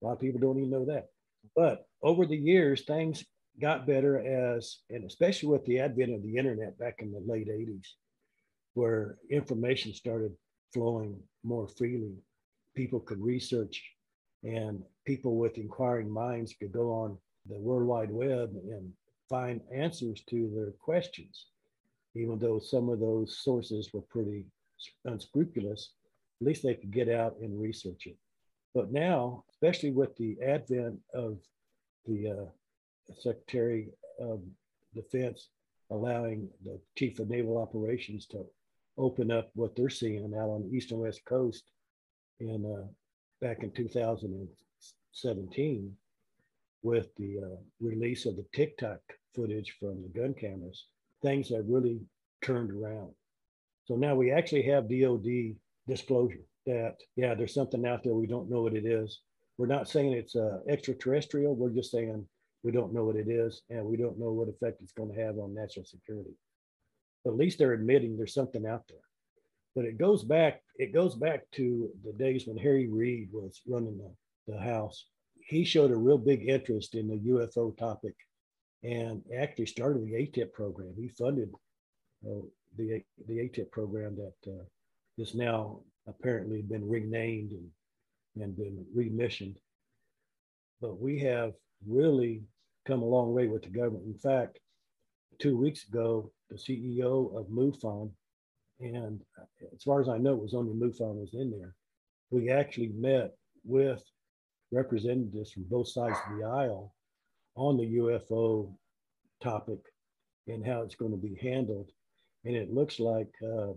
a 0.00 0.06
lot 0.06 0.12
of 0.12 0.20
people 0.20 0.40
don't 0.40 0.58
even 0.58 0.70
know 0.70 0.84
that. 0.86 1.08
But 1.56 1.86
over 2.02 2.26
the 2.26 2.36
years, 2.36 2.84
things 2.84 3.24
got 3.60 3.86
better 3.86 4.18
as, 4.18 4.78
and 4.90 5.04
especially 5.04 5.48
with 5.48 5.64
the 5.66 5.80
advent 5.80 6.14
of 6.14 6.22
the 6.22 6.36
internet 6.36 6.78
back 6.78 6.96
in 7.00 7.12
the 7.12 7.22
late 7.26 7.48
80s, 7.48 7.86
where 8.74 9.18
information 9.30 9.92
started 9.92 10.32
flowing 10.72 11.18
more 11.42 11.68
freely. 11.68 12.14
People 12.74 13.00
could 13.00 13.20
research, 13.20 13.82
and 14.42 14.82
people 15.06 15.36
with 15.36 15.58
inquiring 15.58 16.10
minds 16.10 16.54
could 16.58 16.72
go 16.72 16.92
on 16.92 17.18
the 17.48 17.58
World 17.58 17.86
Wide 17.86 18.10
Web 18.10 18.50
and 18.70 18.92
find 19.28 19.60
answers 19.72 20.22
to 20.30 20.50
their 20.54 20.72
questions, 20.72 21.46
even 22.14 22.38
though 22.38 22.58
some 22.58 22.88
of 22.88 23.00
those 23.00 23.38
sources 23.38 23.92
were 23.92 24.02
pretty 24.02 24.46
unscrupulous. 25.04 25.92
At 26.40 26.46
least 26.46 26.62
they 26.62 26.74
could 26.74 26.90
get 26.90 27.08
out 27.08 27.36
and 27.40 27.60
research 27.60 28.06
it. 28.06 28.16
But 28.74 28.92
now, 28.92 29.44
especially 29.50 29.92
with 29.92 30.16
the 30.16 30.36
advent 30.42 30.98
of 31.14 31.38
the 32.06 32.30
uh, 32.30 32.46
Secretary 33.20 33.88
of 34.20 34.40
Defense 34.94 35.48
allowing 35.90 36.48
the 36.64 36.80
Chief 36.96 37.18
of 37.18 37.28
Naval 37.28 37.58
Operations 37.58 38.26
to 38.26 38.46
open 38.96 39.30
up 39.30 39.50
what 39.54 39.76
they're 39.76 39.90
seeing 39.90 40.34
out 40.34 40.48
on 40.48 40.62
the 40.62 40.74
East 40.76 40.92
and 40.92 41.00
West 41.00 41.24
Coast 41.24 41.70
in 42.40 42.64
uh, 42.64 42.86
back 43.40 43.62
in 43.62 43.70
2017, 43.70 45.96
with 46.82 47.14
the 47.16 47.38
uh, 47.38 47.56
release 47.80 48.26
of 48.26 48.36
the 48.36 48.44
Tic 48.52 48.76
Tac 48.78 48.98
footage 49.34 49.76
from 49.78 50.02
the 50.02 50.08
gun 50.08 50.34
cameras, 50.34 50.86
things 51.24 51.48
have 51.50 51.64
really 51.68 52.00
turned 52.42 52.70
around. 52.70 53.10
So 53.86 53.96
now 53.96 54.14
we 54.14 54.30
actually 54.30 54.62
have 54.62 54.88
DOD 54.88 55.56
disclosure 55.88 56.44
that, 56.66 56.96
yeah, 57.16 57.34
there's 57.34 57.54
something 57.54 57.86
out 57.86 58.04
there. 58.04 58.14
We 58.14 58.26
don't 58.26 58.50
know 58.50 58.62
what 58.62 58.74
it 58.74 58.86
is. 58.86 59.20
We're 59.58 59.66
not 59.66 59.88
saying 59.88 60.12
it's 60.12 60.36
uh, 60.36 60.58
extraterrestrial. 60.68 61.54
We're 61.54 61.70
just 61.70 61.90
saying 61.90 62.24
we 62.62 62.72
don't 62.72 62.92
know 62.94 63.04
what 63.04 63.16
it 63.16 63.28
is 63.28 63.62
and 63.70 63.84
we 63.84 63.96
don't 63.96 64.18
know 64.18 64.32
what 64.32 64.48
effect 64.48 64.80
it's 64.82 64.92
going 64.92 65.12
to 65.14 65.20
have 65.20 65.38
on 65.38 65.54
national 65.54 65.84
security. 65.84 66.34
But 67.24 67.32
at 67.32 67.36
least 67.36 67.58
they're 67.58 67.72
admitting 67.72 68.16
there's 68.16 68.34
something 68.34 68.66
out 68.66 68.84
there. 68.88 68.98
But 69.74 69.84
it 69.86 69.98
goes 69.98 70.22
back, 70.22 70.62
it 70.78 70.94
goes 70.94 71.14
back 71.14 71.42
to 71.52 71.90
the 72.04 72.12
days 72.12 72.46
when 72.46 72.56
Harry 72.56 72.88
Reid 72.88 73.28
was 73.32 73.60
running 73.66 73.98
the, 73.98 74.52
the 74.52 74.60
House 74.60 75.06
he 75.46 75.64
showed 75.64 75.90
a 75.90 75.96
real 75.96 76.18
big 76.18 76.48
interest 76.48 76.94
in 76.94 77.08
the 77.08 77.18
UFO 77.30 77.76
topic 77.76 78.14
and 78.84 79.22
actually 79.36 79.66
started 79.66 80.04
the 80.04 80.12
ATIP 80.12 80.52
program. 80.52 80.92
He 80.96 81.08
funded 81.08 81.50
uh, 82.26 82.42
the 82.76 83.02
the 83.26 83.38
ATIP 83.38 83.70
program 83.70 84.16
that 84.16 84.52
uh, 84.52 84.64
is 85.18 85.34
now 85.34 85.80
apparently 86.06 86.60
been 86.62 86.86
renamed 86.88 87.52
and 87.52 87.68
and 88.42 88.56
been 88.56 88.84
remissioned. 88.96 89.56
But 90.80 91.00
we 91.00 91.18
have 91.20 91.54
really 91.86 92.42
come 92.86 93.02
a 93.02 93.06
long 93.06 93.32
way 93.32 93.46
with 93.46 93.62
the 93.62 93.70
government. 93.70 94.04
In 94.06 94.18
fact, 94.18 94.58
two 95.38 95.56
weeks 95.56 95.88
ago, 95.88 96.30
the 96.50 96.56
CEO 96.56 97.34
of 97.38 97.46
MUFON, 97.46 98.10
and 98.80 99.22
as 99.72 99.82
far 99.82 100.00
as 100.00 100.08
I 100.08 100.18
know, 100.18 100.34
it 100.34 100.42
was 100.42 100.54
only 100.54 100.74
MUFON 100.74 101.20
was 101.20 101.34
in 101.34 101.50
there. 101.50 101.74
We 102.30 102.50
actually 102.50 102.88
met 102.88 103.32
with 103.64 104.02
representatives 104.72 105.52
from 105.52 105.64
both 105.64 105.88
sides 105.88 106.18
of 106.26 106.36
the 106.36 106.44
aisle 106.44 106.92
on 107.56 107.76
the 107.76 107.96
UFO 107.96 108.72
topic 109.42 109.78
and 110.46 110.66
how 110.66 110.82
it's 110.82 110.94
going 110.94 111.12
to 111.12 111.16
be 111.16 111.38
handled. 111.40 111.90
And 112.44 112.54
it 112.54 112.72
looks 112.72 113.00
like 113.00 113.32
uh, 113.42 113.72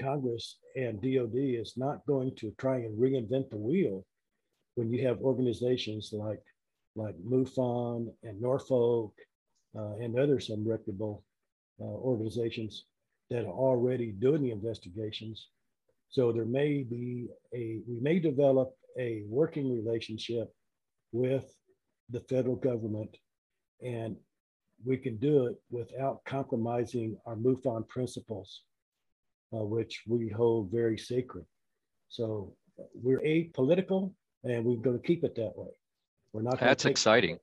Congress 0.00 0.58
and 0.76 1.00
DOD 1.00 1.36
is 1.36 1.74
not 1.76 2.06
going 2.06 2.34
to 2.36 2.52
try 2.58 2.76
and 2.76 2.98
reinvent 2.98 3.50
the 3.50 3.56
wheel 3.56 4.04
when 4.74 4.92
you 4.92 5.06
have 5.06 5.20
organizations 5.20 6.10
like 6.12 6.42
like 6.96 7.16
MUFON 7.28 8.06
and 8.22 8.40
NUFORC 8.40 9.10
uh, 9.76 9.94
and 10.00 10.16
other 10.16 10.38
some 10.38 10.66
reputable 10.66 11.24
uh, 11.80 11.84
organizations 11.84 12.84
that 13.30 13.44
are 13.44 13.52
already 13.52 14.12
doing 14.12 14.42
the 14.42 14.52
investigations. 14.52 15.48
So 16.10 16.30
there 16.30 16.44
may 16.44 16.84
be 16.84 17.28
a 17.52 17.80
we 17.88 17.98
may 18.00 18.20
develop 18.20 18.74
a 18.98 19.24
working 19.26 19.72
relationship 19.74 20.54
with 21.10 21.52
the 22.14 22.20
federal 22.20 22.56
government 22.56 23.16
and 23.82 24.16
we 24.84 24.96
can 24.96 25.16
do 25.16 25.46
it 25.46 25.56
without 25.70 26.24
compromising 26.24 27.16
our 27.26 27.36
MUFON 27.36 27.88
principles, 27.88 28.62
uh, 29.52 29.64
which 29.64 30.02
we 30.06 30.28
hold 30.28 30.70
very 30.70 30.96
sacred. 30.96 31.44
So 32.08 32.54
we're 32.94 33.20
apolitical 33.20 34.12
and 34.44 34.64
we're 34.64 34.76
going 34.76 34.98
to 35.00 35.06
keep 35.06 35.24
it 35.24 35.34
that 35.36 35.52
way. 35.56 35.70
We're 36.32 36.42
not. 36.42 36.60
That's 36.60 36.84
take, 36.84 36.90
exciting. 36.90 37.38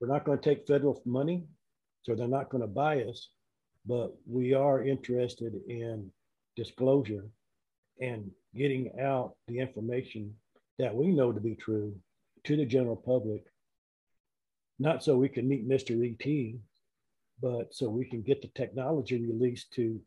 We're 0.00 0.08
not 0.08 0.24
going 0.24 0.38
to 0.38 0.44
take 0.44 0.66
federal 0.66 1.00
money, 1.04 1.44
so 2.02 2.14
they're 2.14 2.28
not 2.28 2.50
going 2.50 2.62
to 2.62 2.68
buy 2.68 3.02
us. 3.02 3.28
But 3.86 4.14
we 4.26 4.52
are 4.54 4.84
interested 4.84 5.54
in 5.68 6.10
disclosure 6.56 7.24
and 8.00 8.30
getting 8.54 8.90
out 9.00 9.34
the 9.48 9.58
information 9.58 10.34
that 10.78 10.94
we 10.94 11.08
know 11.08 11.32
to 11.32 11.40
be 11.40 11.54
true 11.54 11.94
to 12.44 12.56
the 12.56 12.64
general 12.64 12.96
public, 12.96 13.44
not 14.80 15.04
so 15.04 15.16
we 15.16 15.28
can 15.28 15.46
meet 15.46 15.68
Mr. 15.68 15.92
ET, 16.02 16.54
but 17.40 17.72
so 17.72 17.88
we 17.88 18.06
can 18.06 18.22
get 18.22 18.40
the 18.40 18.48
technology 18.48 19.24
released 19.24 19.72
to 19.74 20.00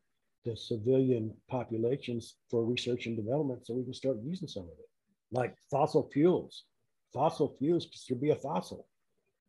the 0.45 0.57
civilian 0.57 1.31
populations 1.47 2.35
for 2.49 2.65
research 2.65 3.05
and 3.05 3.15
development 3.15 3.65
so 3.65 3.75
we 3.75 3.83
can 3.83 3.93
start 3.93 4.17
using 4.23 4.47
some 4.47 4.63
of 4.63 4.69
it, 4.69 4.89
like 5.31 5.55
fossil 5.71 6.09
fuels. 6.11 6.65
Fossil 7.13 7.55
fuels 7.59 7.87
should 7.93 8.19
be 8.19 8.31
a 8.31 8.35
fossil. 8.35 8.87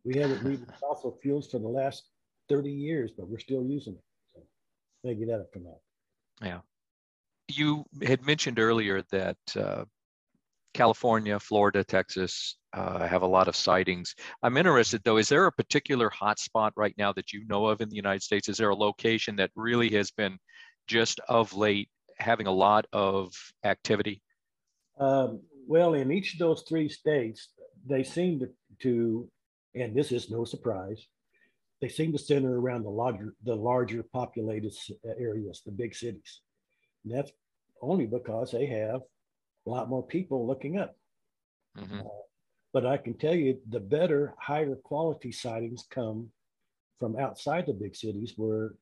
We 0.03 0.19
haven't 0.19 0.43
needed 0.47 0.71
fossil 0.79 1.17
fuels 1.21 1.49
for 1.49 1.57
the 1.59 1.67
last 1.67 2.03
30 2.47 2.71
years, 2.71 3.11
but 3.17 3.27
we're 3.27 3.39
still 3.39 3.65
using 3.65 3.95
it. 3.95 4.03
So 4.31 4.43
maybe 5.03 5.25
that'll 5.25 5.49
come 5.51 5.65
out. 5.67 5.81
Yeah. 6.41 6.59
You 7.47 7.85
had 8.03 8.25
mentioned 8.25 8.59
earlier 8.59 9.01
that 9.11 9.37
uh, 9.55 9.85
California, 10.75 11.39
Florida, 11.39 11.85
Texas 11.85 12.57
uh, 12.73 13.07
have 13.07 13.21
a 13.21 13.27
lot 13.27 13.47
of 13.47 13.55
sightings. 13.55 14.13
I'm 14.43 14.57
interested 14.57 15.01
though, 15.03 15.15
is 15.15 15.29
there 15.29 15.45
a 15.45 15.51
particular 15.51 16.09
hotspot 16.09 16.71
right 16.75 16.93
now 16.97 17.13
that 17.13 17.31
you 17.31 17.45
know 17.47 17.67
of 17.67 17.79
in 17.79 17.87
the 17.87 17.95
United 17.95 18.21
States? 18.21 18.49
Is 18.49 18.57
there 18.57 18.69
a 18.69 18.75
location 18.75 19.37
that 19.37 19.51
really 19.55 19.89
has 19.91 20.11
been 20.11 20.37
just 20.87 21.21
of 21.29 21.53
late 21.53 21.89
having 22.17 22.47
a 22.47 22.51
lot 22.51 22.85
of 22.91 23.33
activity? 23.63 24.21
Um, 24.99 25.41
well, 25.65 25.93
in 25.93 26.11
each 26.11 26.33
of 26.33 26.39
those 26.39 26.63
three 26.67 26.89
states, 26.89 27.49
they 27.87 28.03
seem 28.03 28.39
to, 28.41 28.49
to, 28.81 29.29
and 29.75 29.95
this 29.95 30.11
is 30.11 30.29
no 30.29 30.43
surprise, 30.43 31.07
they 31.81 31.87
seem 31.87 32.11
to 32.11 32.19
center 32.19 32.59
around 32.59 32.83
the 32.83 32.89
larger, 32.89 33.33
the 33.43 33.55
larger 33.55 34.03
populated 34.03 34.73
areas, 35.17 35.61
the 35.65 35.71
big 35.71 35.95
cities. 35.95 36.41
And 37.05 37.17
that's 37.17 37.31
only 37.81 38.07
because 38.07 38.51
they 38.51 38.65
have 38.65 39.01
a 39.65 39.69
lot 39.69 39.89
more 39.89 40.05
people 40.05 40.47
looking 40.47 40.77
up. 40.77 40.95
Mm-hmm. 41.77 41.99
Uh, 41.99 42.21
but 42.73 42.85
I 42.85 42.97
can 42.97 43.13
tell 43.13 43.33
you 43.33 43.57
the 43.69 43.79
better, 43.79 44.33
higher 44.39 44.75
quality 44.75 45.31
sightings 45.31 45.85
come 45.89 46.29
from 46.99 47.17
outside 47.17 47.65
the 47.65 47.73
big 47.73 47.95
cities 47.95 48.33
where 48.35 48.73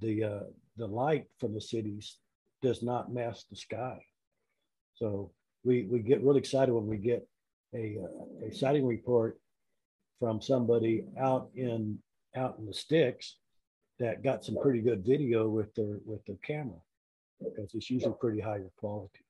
the 0.00 0.24
uh, 0.24 0.40
the 0.76 0.86
light 0.86 1.26
from 1.38 1.54
the 1.54 1.60
cities 1.60 2.16
does 2.62 2.82
not 2.82 3.12
mask 3.12 3.46
the 3.48 3.56
sky. 3.56 3.98
So 4.94 5.32
we 5.64 5.86
we 5.90 6.00
get 6.00 6.22
really 6.22 6.38
excited 6.38 6.72
when 6.72 6.86
we 6.86 6.96
get 6.96 7.26
a 7.74 7.98
uh, 8.02 8.46
a 8.46 8.54
sighting 8.54 8.86
report 8.86 9.38
from 10.18 10.40
somebody 10.40 11.04
out 11.18 11.50
in 11.54 11.98
out 12.36 12.56
in 12.58 12.66
the 12.66 12.74
sticks 12.74 13.36
that 13.98 14.22
got 14.22 14.44
some 14.44 14.56
pretty 14.62 14.80
good 14.80 15.04
video 15.04 15.48
with 15.48 15.74
their 15.74 15.98
with 16.04 16.24
their 16.26 16.38
camera 16.44 16.80
because 17.38 17.74
it's 17.74 17.90
usually 17.90 18.14
pretty 18.20 18.40
higher 18.40 18.70
quality. 18.76 19.24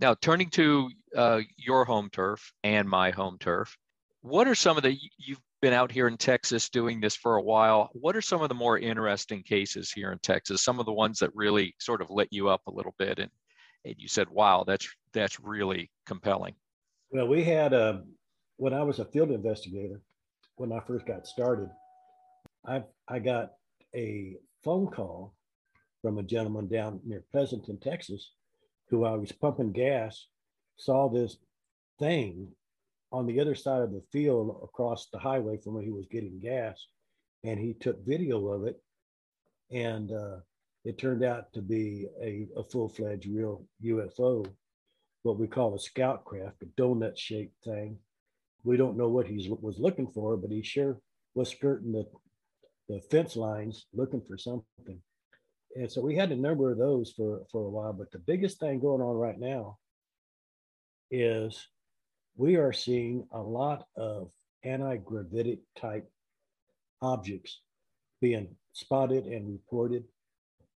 Now, 0.00 0.14
turning 0.14 0.48
to 0.50 0.90
uh, 1.14 1.40
your 1.58 1.84
home 1.84 2.08
turf 2.10 2.52
and 2.64 2.88
my 2.88 3.10
home 3.10 3.36
turf, 3.38 3.76
what 4.22 4.48
are 4.48 4.54
some 4.54 4.76
of 4.76 4.82
the, 4.82 4.96
you've 5.18 5.40
been 5.60 5.72
out 5.74 5.92
here 5.92 6.08
in 6.08 6.16
Texas 6.16 6.70
doing 6.70 7.00
this 7.00 7.14
for 7.14 7.36
a 7.36 7.42
while. 7.42 7.90
What 7.92 8.16
are 8.16 8.22
some 8.22 8.40
of 8.40 8.48
the 8.48 8.54
more 8.54 8.78
interesting 8.78 9.42
cases 9.42 9.92
here 9.92 10.10
in 10.10 10.18
Texas? 10.20 10.62
Some 10.62 10.80
of 10.80 10.86
the 10.86 10.92
ones 10.92 11.18
that 11.18 11.30
really 11.34 11.74
sort 11.78 12.00
of 12.00 12.10
lit 12.10 12.28
you 12.30 12.48
up 12.48 12.62
a 12.66 12.70
little 12.70 12.94
bit 12.98 13.18
and, 13.18 13.30
and 13.84 13.94
you 13.98 14.08
said, 14.08 14.28
wow, 14.30 14.64
that's, 14.66 14.88
that's 15.12 15.38
really 15.38 15.90
compelling. 16.06 16.54
Well, 17.10 17.28
we 17.28 17.44
had, 17.44 17.74
a, 17.74 17.90
um, 17.90 18.04
when 18.56 18.72
I 18.72 18.82
was 18.82 19.00
a 19.00 19.04
field 19.04 19.30
investigator, 19.30 20.00
when 20.56 20.72
I 20.72 20.80
first 20.80 21.06
got 21.06 21.26
started, 21.26 21.68
I, 22.66 22.84
I 23.08 23.18
got 23.18 23.52
a 23.94 24.36
phone 24.64 24.86
call 24.86 25.34
from 26.00 26.18
a 26.18 26.22
gentleman 26.22 26.68
down 26.68 27.00
near 27.04 27.22
Pleasanton, 27.32 27.78
Texas, 27.80 28.30
who 28.90 29.04
I 29.04 29.14
was 29.14 29.32
pumping 29.32 29.72
gas 29.72 30.26
saw 30.76 31.08
this 31.08 31.36
thing 31.98 32.48
on 33.12 33.26
the 33.26 33.40
other 33.40 33.54
side 33.54 33.82
of 33.82 33.92
the 33.92 34.02
field 34.12 34.60
across 34.62 35.06
the 35.06 35.18
highway 35.18 35.58
from 35.58 35.74
where 35.74 35.82
he 35.82 35.90
was 35.90 36.06
getting 36.10 36.40
gas. 36.40 36.86
And 37.44 37.58
he 37.58 37.74
took 37.74 38.04
video 38.04 38.48
of 38.48 38.66
it. 38.66 38.80
And 39.70 40.12
uh, 40.12 40.38
it 40.84 40.98
turned 40.98 41.24
out 41.24 41.52
to 41.54 41.62
be 41.62 42.06
a, 42.22 42.46
a 42.56 42.64
full 42.64 42.88
fledged 42.88 43.28
real 43.30 43.64
UFO, 43.84 44.46
what 45.22 45.38
we 45.38 45.46
call 45.46 45.74
a 45.74 45.78
scout 45.78 46.24
craft, 46.24 46.62
a 46.62 46.80
donut 46.80 47.16
shaped 47.16 47.64
thing. 47.64 47.98
We 48.64 48.76
don't 48.76 48.96
know 48.96 49.08
what 49.08 49.26
he 49.26 49.48
was 49.48 49.78
looking 49.78 50.10
for, 50.12 50.36
but 50.36 50.50
he 50.50 50.62
sure 50.62 50.98
was 51.34 51.50
skirting 51.50 51.92
the, 51.92 52.04
the 52.88 53.00
fence 53.10 53.36
lines 53.36 53.86
looking 53.94 54.22
for 54.26 54.36
something 54.36 55.00
and 55.76 55.90
so 55.90 56.00
we 56.00 56.16
had 56.16 56.32
a 56.32 56.36
number 56.36 56.70
of 56.70 56.78
those 56.78 57.12
for 57.12 57.42
for 57.50 57.64
a 57.64 57.70
while 57.70 57.92
but 57.92 58.10
the 58.10 58.18
biggest 58.18 58.58
thing 58.58 58.80
going 58.80 59.00
on 59.00 59.16
right 59.16 59.38
now 59.38 59.78
is 61.10 61.68
we 62.36 62.56
are 62.56 62.72
seeing 62.72 63.26
a 63.32 63.40
lot 63.40 63.86
of 63.96 64.30
anti-gravitic 64.64 65.58
type 65.78 66.08
objects 67.02 67.60
being 68.20 68.48
spotted 68.72 69.26
and 69.26 69.50
reported 69.50 70.04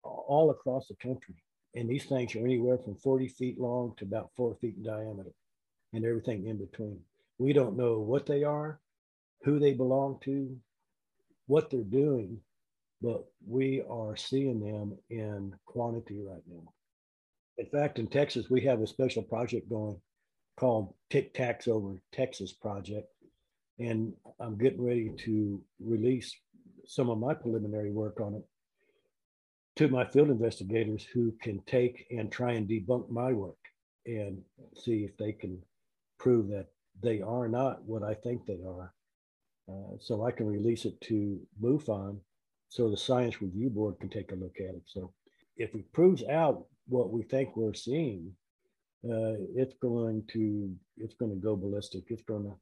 all 0.03 0.51
across 0.51 0.89
the 0.89 0.95
country. 0.95 1.35
And 1.75 1.89
these 1.89 2.05
things 2.05 2.35
are 2.35 2.45
anywhere 2.45 2.79
from 2.79 2.97
40 2.97 3.29
feet 3.29 3.61
long 3.61 3.95
to 3.97 4.05
about 4.05 4.31
four 4.37 4.55
feet 4.57 4.75
in 4.77 4.83
diameter 4.83 5.33
and 5.93 6.05
everything 6.05 6.47
in 6.47 6.59
between. 6.59 7.01
We 7.39 7.53
don't 7.53 7.77
know 7.77 7.99
what 8.01 8.27
they 8.27 8.45
are 8.45 8.79
who 9.45 9.59
they 9.59 9.73
belong 9.73 10.19
to 10.23 10.57
what 11.47 11.69
they're 11.69 11.83
doing 11.83 12.39
but 13.03 13.25
we 13.47 13.83
are 13.91 14.17
seeing 14.17 14.61
them 14.61 14.97
in 15.11 15.53
quantity 15.67 16.23
right 16.23 16.43
now. 16.49 16.73
In 17.59 17.67
fact, 17.67 17.99
in 17.99 18.07
Texas, 18.07 18.49
we 18.49 18.61
have 18.63 18.81
a 18.81 18.87
special 18.87 19.23
project 19.23 19.69
going 19.69 20.01
called 20.57 20.95
Tic 21.11 21.35
Tacs 21.35 21.67
Over 21.69 22.01
Texas 22.13 22.53
Project. 22.53 23.09
And 23.79 24.13
I'm 24.39 24.57
getting 24.57 24.83
ready 24.83 25.11
to 25.25 25.61
release 25.81 26.35
some 26.87 27.11
of 27.11 27.19
my 27.19 27.35
preliminary 27.35 27.91
work 27.91 28.21
on 28.21 28.35
it 28.35 28.45
to 29.77 29.89
my 29.89 30.05
field 30.05 30.31
investigators 30.31 31.05
who 31.13 31.33
can 31.43 31.61
take 31.67 32.07
and 32.11 32.31
try 32.31 32.53
and 32.53 32.69
debunk 32.69 33.09
my 33.11 33.33
work 33.33 33.57
and 34.07 34.43
see 34.77 35.05
if 35.05 35.17
they 35.17 35.33
can 35.33 35.61
prove 36.19 36.49
that 36.49 36.67
they 37.03 37.21
are 37.21 37.49
not 37.49 37.83
what 37.85 38.03
I 38.03 38.15
think 38.15 38.47
they 38.47 38.61
are. 38.67 38.93
Uh, 39.69 39.97
so 39.99 40.27
I 40.27 40.31
can 40.31 40.47
release 40.47 40.85
it 40.85 41.01
to 41.03 41.41
MUFON 41.61 42.19
so 42.73 42.89
the 42.89 42.97
science 42.97 43.43
review 43.43 43.69
board 43.69 44.01
can 44.01 44.09
take 44.09 44.33
a 44.33 44.35
look 44.35 44.57
at 44.59 44.75
it. 44.75 44.83
So 44.87 45.13
if 45.59 45.75
it 45.75 45.93
proves 45.93 46.25
out 46.25 46.65
what 46.89 47.11
we 47.11 47.23
think 47.23 47.55
we're 47.55 47.75
seeing, 47.75 48.33
uh, 49.05 49.37
it's 49.55 49.75
going 49.75 50.25
to 50.33 50.75
it's 50.97 51.15
going 51.15 51.33
to 51.33 51.37
go 51.37 51.55
ballistic. 51.55 52.05
It's 52.09 52.23
going 52.23 52.45
to 52.45 52.55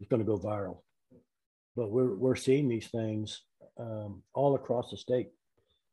it's 0.00 0.08
going 0.08 0.24
to 0.24 0.26
go 0.26 0.38
viral. 0.38 0.78
but 1.76 1.90
we're 1.90 2.14
we're 2.14 2.34
seeing 2.34 2.66
these 2.66 2.88
things 2.88 3.42
um, 3.78 4.22
all 4.32 4.54
across 4.54 4.90
the 4.90 4.96
state, 4.96 5.28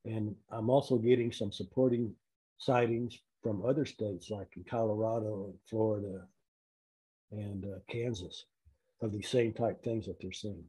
and 0.05 0.35
I'm 0.49 0.69
also 0.69 0.97
getting 0.97 1.33
some 1.33 1.51
supporting 1.51 2.15
sightings 2.59 3.19
from 3.43 3.65
other 3.65 3.85
states 3.85 4.29
like 4.29 4.55
in 4.55 4.63
Colorado 4.63 5.47
and 5.47 5.59
Florida 5.69 6.25
and 7.31 7.65
uh, 7.65 7.79
Kansas 7.89 8.45
of 9.01 9.11
these 9.11 9.27
same 9.27 9.51
type 9.51 9.83
things 9.83 10.05
that 10.05 10.17
they're 10.21 10.31
seeing. 10.31 10.63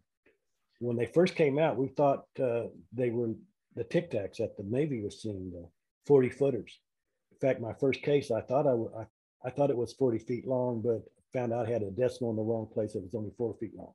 When 0.80 0.96
they 0.96 1.06
first 1.06 1.34
came 1.34 1.58
out, 1.58 1.76
we 1.76 1.88
thought 1.88 2.24
uh, 2.42 2.64
they 2.92 3.10
were 3.10 3.34
the 3.76 3.84
Tic 3.84 4.10
Tacs 4.10 4.38
that 4.38 4.56
the 4.56 4.64
Navy 4.64 5.02
was 5.02 5.22
seeing, 5.22 5.50
the 5.50 5.68
40 6.06 6.30
footers. 6.30 6.80
In 7.32 7.38
fact, 7.38 7.60
my 7.60 7.72
first 7.74 8.02
case, 8.02 8.30
I 8.30 8.40
thought 8.40 8.66
I, 8.66 9.00
I, 9.00 9.06
I 9.44 9.50
thought 9.50 9.70
it 9.70 9.76
was 9.76 9.92
40 9.92 10.18
feet 10.18 10.46
long, 10.46 10.82
but 10.82 11.02
found 11.32 11.52
out 11.52 11.66
I 11.66 11.70
had 11.70 11.82
a 11.82 11.90
decimal 11.90 12.30
in 12.30 12.36
the 12.36 12.42
wrong 12.42 12.66
place. 12.72 12.94
It 12.94 13.02
was 13.02 13.14
only 13.14 13.30
four 13.36 13.54
feet 13.60 13.72
long. 13.74 13.92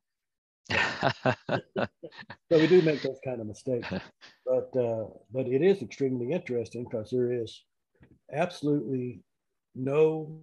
so 1.70 1.88
we 2.52 2.68
do 2.68 2.82
make 2.82 3.02
those 3.02 3.20
kind 3.24 3.40
of 3.40 3.48
mistakes, 3.48 3.88
but 4.46 4.76
uh, 4.76 5.06
but 5.32 5.48
it 5.48 5.62
is 5.62 5.84
extremely 5.84 6.32
interesting 6.32 6.86
because 6.86 7.12
there 7.12 7.32
is 7.32 7.64
absolutely 8.34 9.22
no 9.76 10.40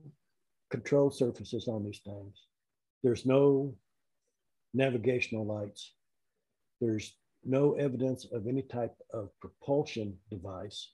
control 0.70 1.10
surfaces 1.10 1.66
on 1.66 1.84
these 1.84 2.00
things. 2.04 2.46
There's 3.02 3.26
no 3.26 3.74
navigational 4.74 5.44
lights. 5.44 5.92
There's 6.82 7.16
no 7.44 7.74
evidence 7.74 8.26
of 8.32 8.48
any 8.48 8.62
type 8.62 8.94
of 9.14 9.30
propulsion 9.40 10.18
device. 10.30 10.90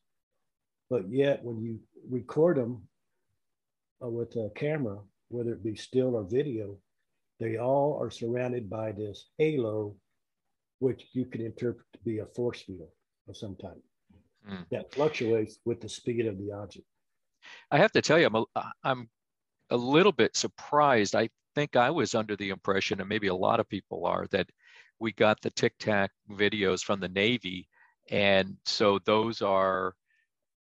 But 0.90 1.11
yet, 1.11 1.42
when 1.42 1.62
you 1.62 1.81
record 2.11 2.59
them 2.59 2.83
uh, 4.05 4.11
with 4.11 4.37
a 4.37 4.51
camera, 4.55 4.98
whether 5.29 5.53
it 5.53 5.64
be 5.64 5.74
still 5.77 6.14
or 6.14 6.24
video, 6.24 6.77
they 7.40 7.57
all 7.57 7.98
are 7.98 8.11
surrounded 8.11 8.68
by 8.68 8.92
this 8.92 9.31
halo, 9.38 9.96
which 10.79 11.09
you 11.14 11.24
can 11.24 11.40
interpret 11.40 11.87
to 11.94 11.98
be 12.05 12.18
a 12.18 12.27
force 12.27 12.61
field 12.61 12.90
of 13.27 13.37
some 13.37 13.57
type 13.57 13.83
mm. 14.46 14.64
that 14.70 14.92
fluctuates 14.92 15.59
with 15.64 15.81
the 15.81 15.88
speed 15.88 16.27
of 16.27 16.37
the 16.37 16.53
object. 16.53 16.87
I 17.70 17.79
have 17.79 17.92
to 17.92 18.03
tell 18.03 18.18
you, 18.18 18.27
I'm 18.27 18.35
a, 18.35 18.44
I'm 18.85 19.09
a 19.70 19.77
little 19.77 20.12
bit 20.12 20.37
surprised. 20.37 21.14
I 21.14 21.31
think 21.55 21.77
I 21.77 21.90
was 21.90 22.14
under 22.14 22.37
the 22.37 22.51
impression, 22.51 23.01
and 23.01 23.09
maybe 23.09 23.29
a 23.29 23.35
lot 23.35 23.59
of 23.59 23.68
people 23.70 24.05
are, 24.05 24.27
that 24.33 24.51
we 24.98 25.12
got 25.12 25.40
the 25.40 25.50
Tic 25.50 25.74
Tac 25.78 26.11
videos 26.31 26.83
from 26.83 27.00
the 27.00 27.09
Navy, 27.09 27.68
and 28.11 28.57
so 28.64 28.98
those 29.04 29.42
are 29.42 29.94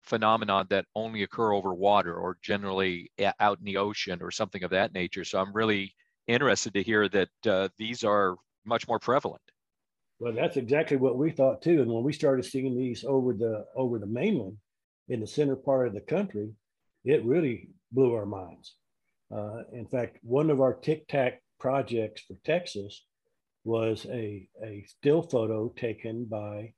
phenomena 0.03 0.65
that 0.69 0.85
only 0.95 1.23
occur 1.23 1.51
over 1.51 1.73
water 1.73 2.15
or 2.15 2.37
generally 2.41 3.11
out 3.39 3.59
in 3.59 3.65
the 3.65 3.77
ocean 3.77 4.19
or 4.21 4.31
something 4.31 4.63
of 4.63 4.71
that 4.71 4.93
nature. 4.93 5.25
So 5.25 5.39
I'm 5.39 5.53
really 5.53 5.93
interested 6.27 6.73
to 6.73 6.83
hear 6.83 7.09
that 7.09 7.29
uh, 7.45 7.69
these 7.77 8.03
are 8.03 8.37
much 8.65 8.87
more 8.87 8.99
prevalent. 8.99 9.41
Well, 10.19 10.33
that's 10.33 10.57
exactly 10.57 10.97
what 10.97 11.17
we 11.17 11.31
thought 11.31 11.61
too. 11.61 11.81
And 11.81 11.91
when 11.91 12.03
we 12.03 12.13
started 12.13 12.43
seeing 12.43 12.75
these 12.75 13.03
over 13.03 13.33
the 13.33 13.65
over 13.75 13.99
the 13.99 14.07
mainland 14.07 14.57
in 15.09 15.19
the 15.19 15.27
center 15.27 15.55
part 15.55 15.87
of 15.87 15.93
the 15.93 16.01
country, 16.01 16.53
it 17.05 17.23
really 17.23 17.69
blew 17.91 18.13
our 18.13 18.25
minds. 18.25 18.75
Uh, 19.31 19.63
in 19.73 19.85
fact, 19.87 20.17
one 20.23 20.49
of 20.49 20.59
our 20.59 20.73
Tic 20.73 21.07
Tac 21.07 21.41
projects 21.59 22.21
for 22.21 22.35
Texas 22.43 23.05
was 23.63 24.05
a, 24.09 24.47
a 24.63 24.85
still 24.87 25.21
photo 25.21 25.69
taken 25.77 26.25
by 26.25 26.73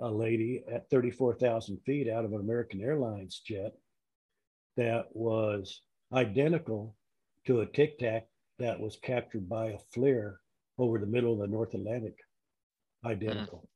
a 0.00 0.10
lady 0.10 0.64
at 0.72 0.88
34,000 0.90 1.78
feet 1.84 2.08
out 2.08 2.24
of 2.24 2.32
an 2.32 2.40
American 2.40 2.80
Airlines 2.80 3.40
jet 3.46 3.72
that 4.76 5.06
was 5.12 5.82
identical 6.12 6.96
to 7.46 7.60
a 7.60 7.66
Tic 7.66 7.98
Tac 7.98 8.26
that 8.58 8.78
was 8.80 8.96
captured 9.02 9.48
by 9.48 9.66
a 9.66 9.78
FLIR 9.94 10.36
over 10.78 10.98
the 10.98 11.06
middle 11.06 11.32
of 11.32 11.38
the 11.38 11.46
North 11.46 11.74
Atlantic, 11.74 12.16
identical. 13.04 13.68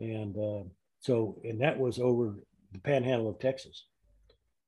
Mm. 0.00 0.22
And 0.22 0.36
uh, 0.36 0.68
so, 1.00 1.38
and 1.44 1.60
that 1.60 1.78
was 1.78 1.98
over 1.98 2.36
the 2.72 2.78
panhandle 2.78 3.28
of 3.28 3.38
Texas 3.38 3.86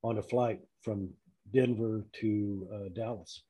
on 0.02 0.18
a 0.18 0.22
flight 0.22 0.60
from 0.82 1.08
Denver 1.52 2.04
to 2.20 2.68
uh, 2.72 2.88
Dallas. 2.94 3.42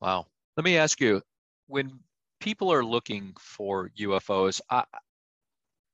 Wow. 0.00 0.26
Let 0.56 0.64
me 0.64 0.76
ask 0.76 1.00
you 1.00 1.22
when 1.66 1.98
people 2.40 2.72
are 2.72 2.84
looking 2.84 3.34
for 3.38 3.90
UFOs, 3.98 4.60
I, 4.70 4.84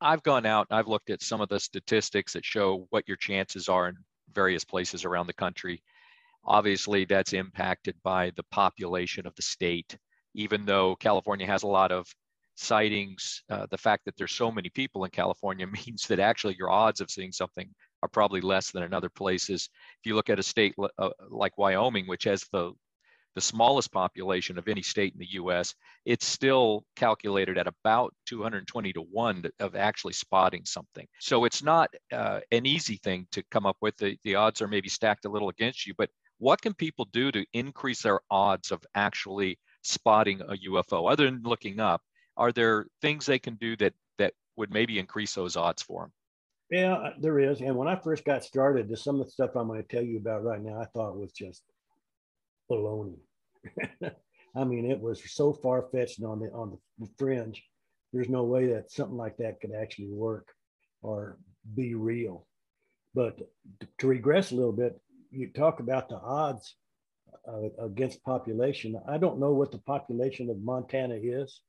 I've 0.01 0.23
gone 0.23 0.47
out 0.47 0.67
and 0.71 0.79
I've 0.79 0.89
looked 0.89 1.11
at 1.11 1.23
some 1.23 1.41
of 1.41 1.49
the 1.49 1.61
statistics 1.61 2.33
that 2.35 2.45
show 2.45 2.87
what 2.91 3.09
your 3.09 3.17
chances 3.17 3.69
are 3.69 3.89
in 3.89 3.97
various 4.33 4.65
places 4.65 5.05
around 5.05 5.27
the 5.27 5.33
country. 5.33 5.83
Obviously, 6.45 7.05
that's 7.05 7.33
impacted 7.33 7.97
by 8.03 8.31
the 8.37 8.43
population 8.51 9.27
of 9.27 9.35
the 9.35 9.43
state. 9.43 9.97
Even 10.35 10.67
though 10.67 10.97
California 10.97 11.47
has 11.47 11.63
a 11.63 11.69
lot 11.69 11.91
of 11.91 12.07
sightings, 12.57 13.43
uh, 13.51 13.67
the 13.71 13.79
fact 13.79 14.05
that 14.05 14.17
there's 14.17 14.33
so 14.33 14.51
many 14.51 14.69
people 14.69 15.05
in 15.05 15.11
California 15.11 15.67
means 15.87 16.07
that 16.07 16.21
actually 16.21 16.57
your 16.59 16.71
odds 16.71 17.01
of 17.01 17.11
seeing 17.11 17.33
something 17.33 17.69
are 18.03 18.09
probably 18.09 18.43
less 18.43 18.71
than 18.71 18.83
in 18.83 18.93
other 18.93 19.09
places. 19.09 19.71
If 20.01 20.07
you 20.07 20.15
look 20.15 20.29
at 20.29 20.39
a 20.39 20.43
state 20.43 20.75
uh, 20.99 21.11
like 21.31 21.57
Wyoming, 21.57 22.07
which 22.07 22.25
has 22.25 22.45
the 22.53 22.73
the 23.35 23.41
smallest 23.41 23.93
population 23.93 24.59
of 24.59 24.69
any 24.69 24.83
state 24.83 25.13
in 25.13 25.19
the 25.19 25.33
US, 25.33 25.75
it's 26.05 26.27
still 26.27 26.85
calculated 26.97 27.59
at 27.59 27.67
about 27.67 28.15
220 28.27 28.93
to 28.93 29.01
1 29.01 29.45
of 29.61 29.75
actually 29.75 30.13
spotting 30.13 30.65
something. 30.65 31.07
So 31.21 31.45
it's 31.45 31.63
not 31.63 31.91
uh, 32.13 32.41
an 32.53 32.67
easy 32.67 32.97
thing 32.97 33.27
to 33.33 33.43
come 33.51 33.67
up 33.67 33.77
with. 33.81 33.97
The, 33.97 34.17
the 34.25 34.37
odds 34.37 34.63
are 34.63 34.69
maybe 34.69 34.89
stacked 34.89 35.25
a 35.25 35.31
little 35.31 35.49
against 35.49 35.87
you, 35.87 35.95
but 35.97 36.11
what 36.39 36.63
can 36.63 36.75
people 36.75 37.07
do 37.13 37.33
to 37.33 37.45
increase 37.53 38.03
their 38.03 38.21
odds 38.31 38.71
of 38.71 38.83
actually 38.95 39.59
spotting 39.83 40.41
a 40.43 40.57
UFO 40.71 41.11
other 41.11 41.25
than 41.25 41.43
looking 41.43 41.81
up? 41.81 42.03
Are 42.37 42.53
there 42.53 42.87
things 43.01 43.27
they 43.27 43.39
can 43.39 43.55
do 43.57 43.77
that 43.77 43.95
that 44.19 44.35
would 44.57 44.73
maybe 44.73 44.99
increase 44.99 45.35
those 45.35 45.57
odds 45.57 45.83
for 45.83 46.03
them? 46.03 46.13
Yeah, 46.71 47.11
there 47.21 47.39
is. 47.39 47.61
And 47.61 47.77
when 47.77 47.89
I 47.89 47.97
first 47.97 48.25
got 48.25 48.43
started, 48.43 48.97
some 48.99 49.21
of 49.21 49.27
the 49.27 49.31
stuff 49.31 49.51
I'm 49.55 49.69
going 49.69 49.83
to 49.83 49.89
tell 49.89 50.03
you 50.03 50.17
about 50.17 50.43
right 50.43 50.61
now, 50.61 50.81
I 50.81 50.87
thought 50.87 51.17
was 51.17 51.33
just 51.33 51.63
baloney. 52.71 53.19
I 54.57 54.65
mean, 54.65 54.91
it 54.91 55.01
was 55.01 55.23
so 55.33 55.53
far 55.53 55.89
fetched 55.91 56.23
on 56.23 56.41
the 56.41 56.51
on 56.53 56.79
the 56.99 57.09
fringe. 57.19 57.63
There's 58.13 58.29
no 58.29 58.45
way 58.45 58.67
that 58.69 58.93
something 58.93 59.17
like 59.17 59.37
that 59.39 59.61
could 59.61 59.73
actually 59.73 60.11
work 60.11 60.49
or 61.03 61.39
be 61.75 61.95
real. 61.95 62.47
But 63.15 63.39
to, 63.99 64.07
regress 64.07 64.53
a 64.53 64.57
little 64.57 64.73
bit, 64.73 65.01
you 65.31 65.49
talk 65.49 65.81
about 65.81 66.09
the 66.09 66.17
odds 66.17 66.77
uh, 67.49 67.85
against 67.85 68.25
population. 68.25 69.01
I 69.09 69.19
don't 69.19 69.41
know 69.41 69.53
what 69.53 69.73
the 69.73 69.79
population 69.79 70.51
of 70.51 70.63
Montana 70.63 71.17
is, 71.21 71.61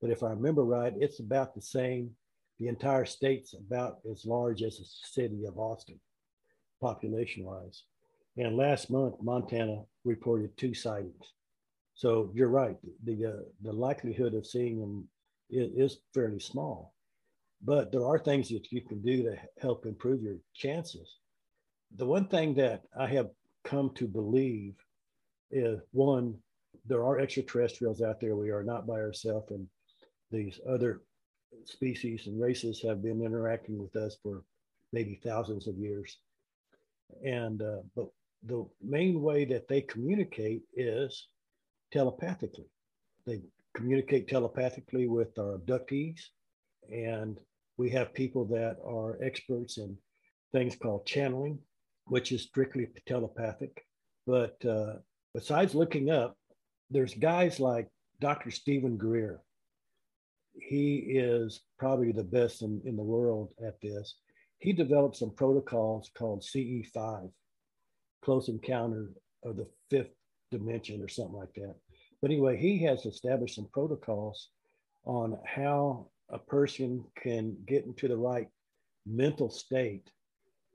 but 0.00 0.10
if 0.10 0.22
I 0.22 0.30
remember 0.30 0.64
right, 0.64 0.92
it's 0.96 1.20
about 1.20 1.54
the 1.54 1.62
same. 1.62 2.10
The 2.58 2.68
entire 2.68 3.04
state's 3.04 3.54
about 3.54 3.98
as 4.10 4.24
large 4.24 4.62
as 4.62 4.78
the 4.78 4.84
city 4.84 5.44
of 5.46 5.58
Austin, 5.58 6.00
population 6.80 7.44
wise. 7.44 7.84
And 8.36 8.56
last 8.56 8.90
month, 8.90 9.16
Montana 9.20 9.82
reported 10.04 10.56
two 10.56 10.74
sightings. 10.74 11.32
So 11.94 12.30
you're 12.34 12.48
right. 12.48 12.76
The 13.04 13.26
uh, 13.26 13.42
the 13.62 13.72
likelihood 13.72 14.34
of 14.34 14.46
seeing 14.46 14.80
them 14.80 15.08
is, 15.50 15.92
is, 15.92 15.98
fairly 16.14 16.40
small, 16.40 16.94
but 17.62 17.92
there 17.92 18.06
are 18.06 18.18
things 18.18 18.48
that 18.48 18.72
you 18.72 18.80
can 18.80 19.02
do 19.02 19.22
to 19.22 19.36
help 19.60 19.84
improve 19.84 20.22
your 20.22 20.36
chances. 20.54 21.18
The 21.96 22.06
one 22.06 22.26
thing 22.26 22.54
that 22.54 22.84
I 22.98 23.06
have 23.08 23.28
come 23.64 23.90
to 23.96 24.08
believe 24.08 24.74
is 25.50 25.80
one, 25.92 26.38
there 26.86 27.04
are 27.04 27.18
extraterrestrials 27.18 28.00
out 28.00 28.20
there. 28.20 28.34
We 28.34 28.50
are 28.50 28.64
not 28.64 28.86
by 28.86 28.94
ourselves, 28.94 29.50
and 29.50 29.66
these 30.30 30.58
other 30.66 31.02
species 31.66 32.26
and 32.26 32.40
races 32.40 32.80
have 32.82 33.02
been 33.02 33.22
interacting 33.22 33.78
with 33.78 33.94
us 33.96 34.16
for 34.22 34.42
maybe 34.92 35.20
thousands 35.22 35.68
of 35.68 35.76
years. 35.76 36.18
And 37.22 37.60
uh, 37.60 37.82
but 37.94 38.08
the 38.44 38.66
main 38.82 39.22
way 39.22 39.44
that 39.46 39.68
they 39.68 39.80
communicate 39.82 40.62
is 40.74 41.28
telepathically. 41.92 42.66
They 43.26 43.42
communicate 43.74 44.28
telepathically 44.28 45.06
with 45.06 45.38
our 45.38 45.58
abductees, 45.58 46.20
and 46.90 47.38
we 47.76 47.90
have 47.90 48.14
people 48.14 48.44
that 48.46 48.76
are 48.84 49.18
experts 49.22 49.78
in 49.78 49.96
things 50.52 50.76
called 50.76 51.06
channeling, 51.06 51.58
which 52.06 52.32
is 52.32 52.42
strictly 52.42 52.88
telepathic. 53.06 53.84
But 54.26 54.62
uh, 54.64 54.94
besides 55.34 55.74
looking 55.74 56.10
up, 56.10 56.36
there's 56.90 57.14
guys 57.14 57.58
like 57.60 57.88
Dr. 58.20 58.50
Steven 58.50 58.96
Greer. 58.96 59.40
He 60.54 60.96
is 60.96 61.62
probably 61.78 62.12
the 62.12 62.24
best 62.24 62.62
in, 62.62 62.82
in 62.84 62.96
the 62.96 63.02
world 63.02 63.50
at 63.66 63.80
this. 63.80 64.16
He 64.58 64.72
developed 64.72 65.16
some 65.16 65.30
protocols 65.30 66.10
called 66.14 66.42
CE5, 66.42 67.30
Close 68.22 68.48
Encounter 68.48 69.10
of 69.44 69.56
the 69.56 69.66
Fifth 69.90 70.14
Dimension, 70.50 71.02
or 71.02 71.08
something 71.08 71.36
like 71.36 71.54
that. 71.54 71.74
But 72.20 72.30
anyway, 72.30 72.56
he 72.56 72.78
has 72.84 73.04
established 73.06 73.56
some 73.56 73.68
protocols 73.72 74.48
on 75.04 75.38
how 75.44 76.06
a 76.28 76.38
person 76.38 77.04
can 77.16 77.56
get 77.66 77.84
into 77.84 78.08
the 78.08 78.16
right 78.16 78.48
mental 79.06 79.50
state 79.50 80.08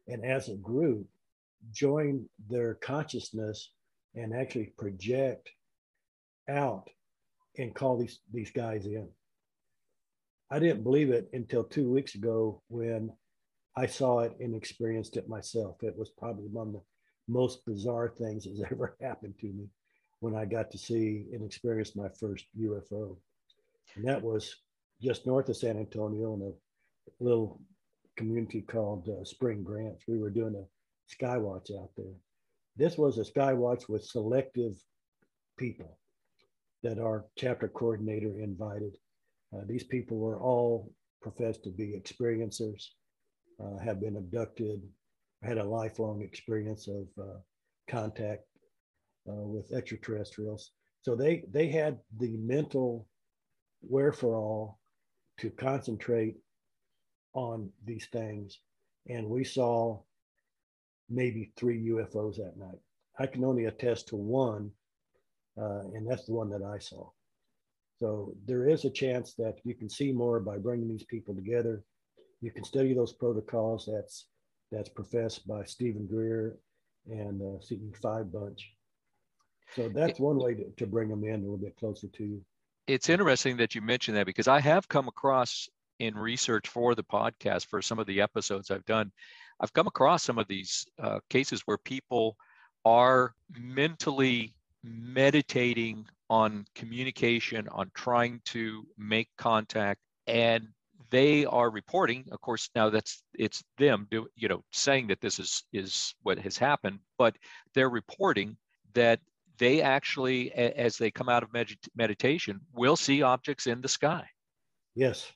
and 0.07 0.25
as 0.25 0.49
a 0.49 0.55
group 0.55 1.07
join 1.71 2.27
their 2.49 2.75
consciousness 2.75 3.71
and 4.15 4.33
actually 4.33 4.73
project 4.77 5.49
out 6.49 6.89
and 7.57 7.73
call 7.73 7.97
these 7.97 8.19
these 8.33 8.51
guys 8.51 8.85
in. 8.85 9.07
I 10.49 10.59
didn't 10.59 10.83
believe 10.83 11.09
it 11.09 11.29
until 11.33 11.63
two 11.63 11.89
weeks 11.89 12.15
ago 12.15 12.61
when 12.69 13.11
I 13.75 13.85
saw 13.85 14.19
it 14.19 14.33
and 14.39 14.55
experienced 14.55 15.17
it 15.17 15.27
myself. 15.27 15.83
It 15.83 15.97
was 15.97 16.09
probably 16.09 16.47
one 16.47 16.67
of 16.67 16.73
the 16.73 16.81
most 17.27 17.65
bizarre 17.65 18.09
things 18.09 18.45
that's 18.45 18.71
ever 18.71 18.95
happened 19.01 19.35
to 19.39 19.47
me 19.47 19.67
when 20.19 20.35
I 20.35 20.45
got 20.45 20.71
to 20.71 20.77
see 20.77 21.25
and 21.33 21.43
experience 21.43 21.95
my 21.95 22.09
first 22.19 22.45
UFO. 22.59 23.17
And 23.95 24.05
that 24.05 24.21
was 24.21 24.55
just 25.01 25.27
north 25.27 25.49
of 25.49 25.57
San 25.57 25.77
Antonio 25.77 26.33
in 26.33 26.41
a 26.41 27.23
little 27.23 27.61
community 28.15 28.61
called 28.61 29.07
uh, 29.09 29.23
Spring 29.23 29.63
Branch. 29.63 29.99
We 30.07 30.17
were 30.17 30.31
doing 30.31 30.55
a 30.55 31.23
skywatch 31.23 31.71
out 31.71 31.91
there. 31.95 32.15
This 32.75 32.97
was 32.97 33.17
a 33.17 33.23
skywatch 33.23 33.87
with 33.87 34.03
selective 34.03 34.75
people 35.57 35.97
that 36.83 36.99
our 36.99 37.25
chapter 37.37 37.67
coordinator 37.67 38.39
invited. 38.39 38.97
Uh, 39.53 39.61
these 39.67 39.83
people 39.83 40.17
were 40.17 40.39
all 40.39 40.91
professed 41.21 41.63
to 41.63 41.69
be 41.69 41.99
experiencers, 41.99 42.89
uh, 43.63 43.77
have 43.83 43.99
been 43.99 44.17
abducted, 44.17 44.81
had 45.43 45.57
a 45.57 45.63
lifelong 45.63 46.21
experience 46.21 46.87
of 46.87 47.07
uh, 47.21 47.37
contact 47.87 48.43
uh, 49.29 49.33
with 49.33 49.71
extraterrestrials. 49.73 50.71
So 51.01 51.15
they 51.15 51.43
they 51.51 51.67
had 51.67 51.99
the 52.19 52.35
mental 52.37 53.07
wherewithal 53.81 54.79
to 55.39 55.49
concentrate 55.51 56.37
on 57.33 57.69
these 57.85 58.07
things, 58.11 58.59
and 59.07 59.29
we 59.29 59.43
saw 59.43 60.01
maybe 61.09 61.51
three 61.55 61.87
UFOs 61.89 62.37
that 62.37 62.57
night. 62.57 62.79
I 63.19 63.27
can 63.27 63.43
only 63.43 63.65
attest 63.65 64.07
to 64.09 64.15
one, 64.15 64.71
uh, 65.59 65.81
and 65.93 66.09
that's 66.09 66.25
the 66.25 66.33
one 66.33 66.49
that 66.49 66.63
I 66.63 66.79
saw. 66.79 67.09
So 67.99 68.33
there 68.45 68.67
is 68.67 68.85
a 68.85 68.91
chance 68.91 69.33
that 69.35 69.59
you 69.63 69.73
can 69.73 69.89
see 69.89 70.11
more 70.11 70.39
by 70.39 70.57
bringing 70.57 70.87
these 70.87 71.05
people 71.05 71.33
together. 71.33 71.83
You 72.41 72.51
can 72.51 72.63
study 72.63 72.93
those 72.93 73.13
protocols. 73.13 73.89
That's 73.91 74.27
that's 74.71 74.89
professed 74.89 75.47
by 75.47 75.63
Steven 75.63 76.05
Greer 76.05 76.57
and 77.09 77.41
uh, 77.41 77.59
CE5 77.59 78.31
bunch. 78.31 78.73
So 79.75 79.89
that's 79.89 80.19
one 80.19 80.37
way 80.37 80.55
to, 80.55 80.69
to 80.77 80.87
bring 80.87 81.09
them 81.09 81.23
in 81.23 81.35
a 81.35 81.43
little 81.43 81.57
bit 81.57 81.75
closer 81.75 82.07
to 82.07 82.23
you. 82.23 82.41
It's 82.87 83.09
interesting 83.09 83.57
that 83.57 83.75
you 83.75 83.81
mentioned 83.81 84.17
that 84.17 84.25
because 84.25 84.47
I 84.47 84.59
have 84.61 84.87
come 84.87 85.07
across 85.07 85.67
in 85.99 86.15
research 86.15 86.67
for 86.67 86.95
the 86.95 87.03
podcast 87.03 87.65
for 87.65 87.81
some 87.81 87.99
of 87.99 88.07
the 88.07 88.21
episodes 88.21 88.71
I've 88.71 88.85
done, 88.85 89.11
I've 89.59 89.73
come 89.73 89.87
across 89.87 90.23
some 90.23 90.37
of 90.37 90.47
these 90.47 90.85
uh, 91.01 91.19
cases 91.29 91.61
where 91.65 91.77
people 91.77 92.37
are 92.85 93.33
mentally 93.57 94.53
meditating 94.83 96.05
on 96.29 96.65
communication, 96.75 97.67
on 97.69 97.91
trying 97.93 98.41
to 98.45 98.85
make 98.97 99.29
contact, 99.37 99.99
and 100.27 100.67
they 101.09 101.45
are 101.45 101.69
reporting. 101.69 102.25
Of 102.31 102.41
course, 102.41 102.69
now 102.75 102.89
that's 102.89 103.23
it's 103.37 103.63
them, 103.77 104.07
do, 104.09 104.27
you 104.35 104.47
know, 104.47 104.63
saying 104.71 105.07
that 105.07 105.21
this 105.21 105.39
is 105.39 105.63
is 105.73 106.13
what 106.23 106.37
has 106.39 106.57
happened, 106.57 106.99
but 107.17 107.35
they're 107.73 107.89
reporting 107.89 108.57
that 108.93 109.19
they 109.57 109.81
actually, 109.81 110.51
as 110.53 110.97
they 110.97 111.09
come 111.09 111.29
out 111.29 111.43
of 111.43 111.51
med- 111.51 111.69
meditation, 111.95 112.59
will 112.73 112.95
see 112.95 113.23
objects 113.23 113.65
in 113.67 113.81
the 113.81 113.87
sky. 113.87 114.27
Yes, 114.95 115.31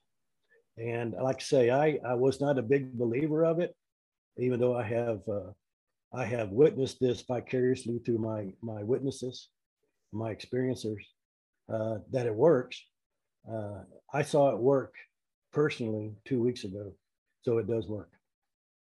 and 0.78 1.14
like 1.14 1.38
I 1.38 1.44
say, 1.44 1.70
I 1.70 2.00
I 2.06 2.14
was 2.16 2.42
not 2.42 2.58
a 2.58 2.64
big 2.64 2.98
believer 2.98 3.46
of 3.46 3.60
it, 3.60 3.76
even 4.38 4.60
though 4.60 4.76
I 4.76 4.84
have 4.84 5.22
uh, 5.28 5.52
I 6.14 6.26
have 6.26 6.50
witnessed 6.50 7.00
this 7.00 7.22
vicariously 7.22 8.00
through 8.00 8.20
my 8.20 8.54
my 8.62 8.84
witnesses, 8.84 9.50
my 10.12 10.34
experiencers, 10.36 11.04
uh, 11.72 12.00
that 12.12 12.26
it 12.26 12.36
works. 12.36 12.82
Uh, 13.50 13.84
I 14.14 14.22
saw 14.22 14.52
it 14.52 14.60
work 14.60 14.94
personally 15.52 16.16
two 16.26 16.42
weeks 16.42 16.64
ago, 16.64 16.92
so 17.42 17.58
it 17.58 17.68
does 17.68 17.88
work. 17.88 18.10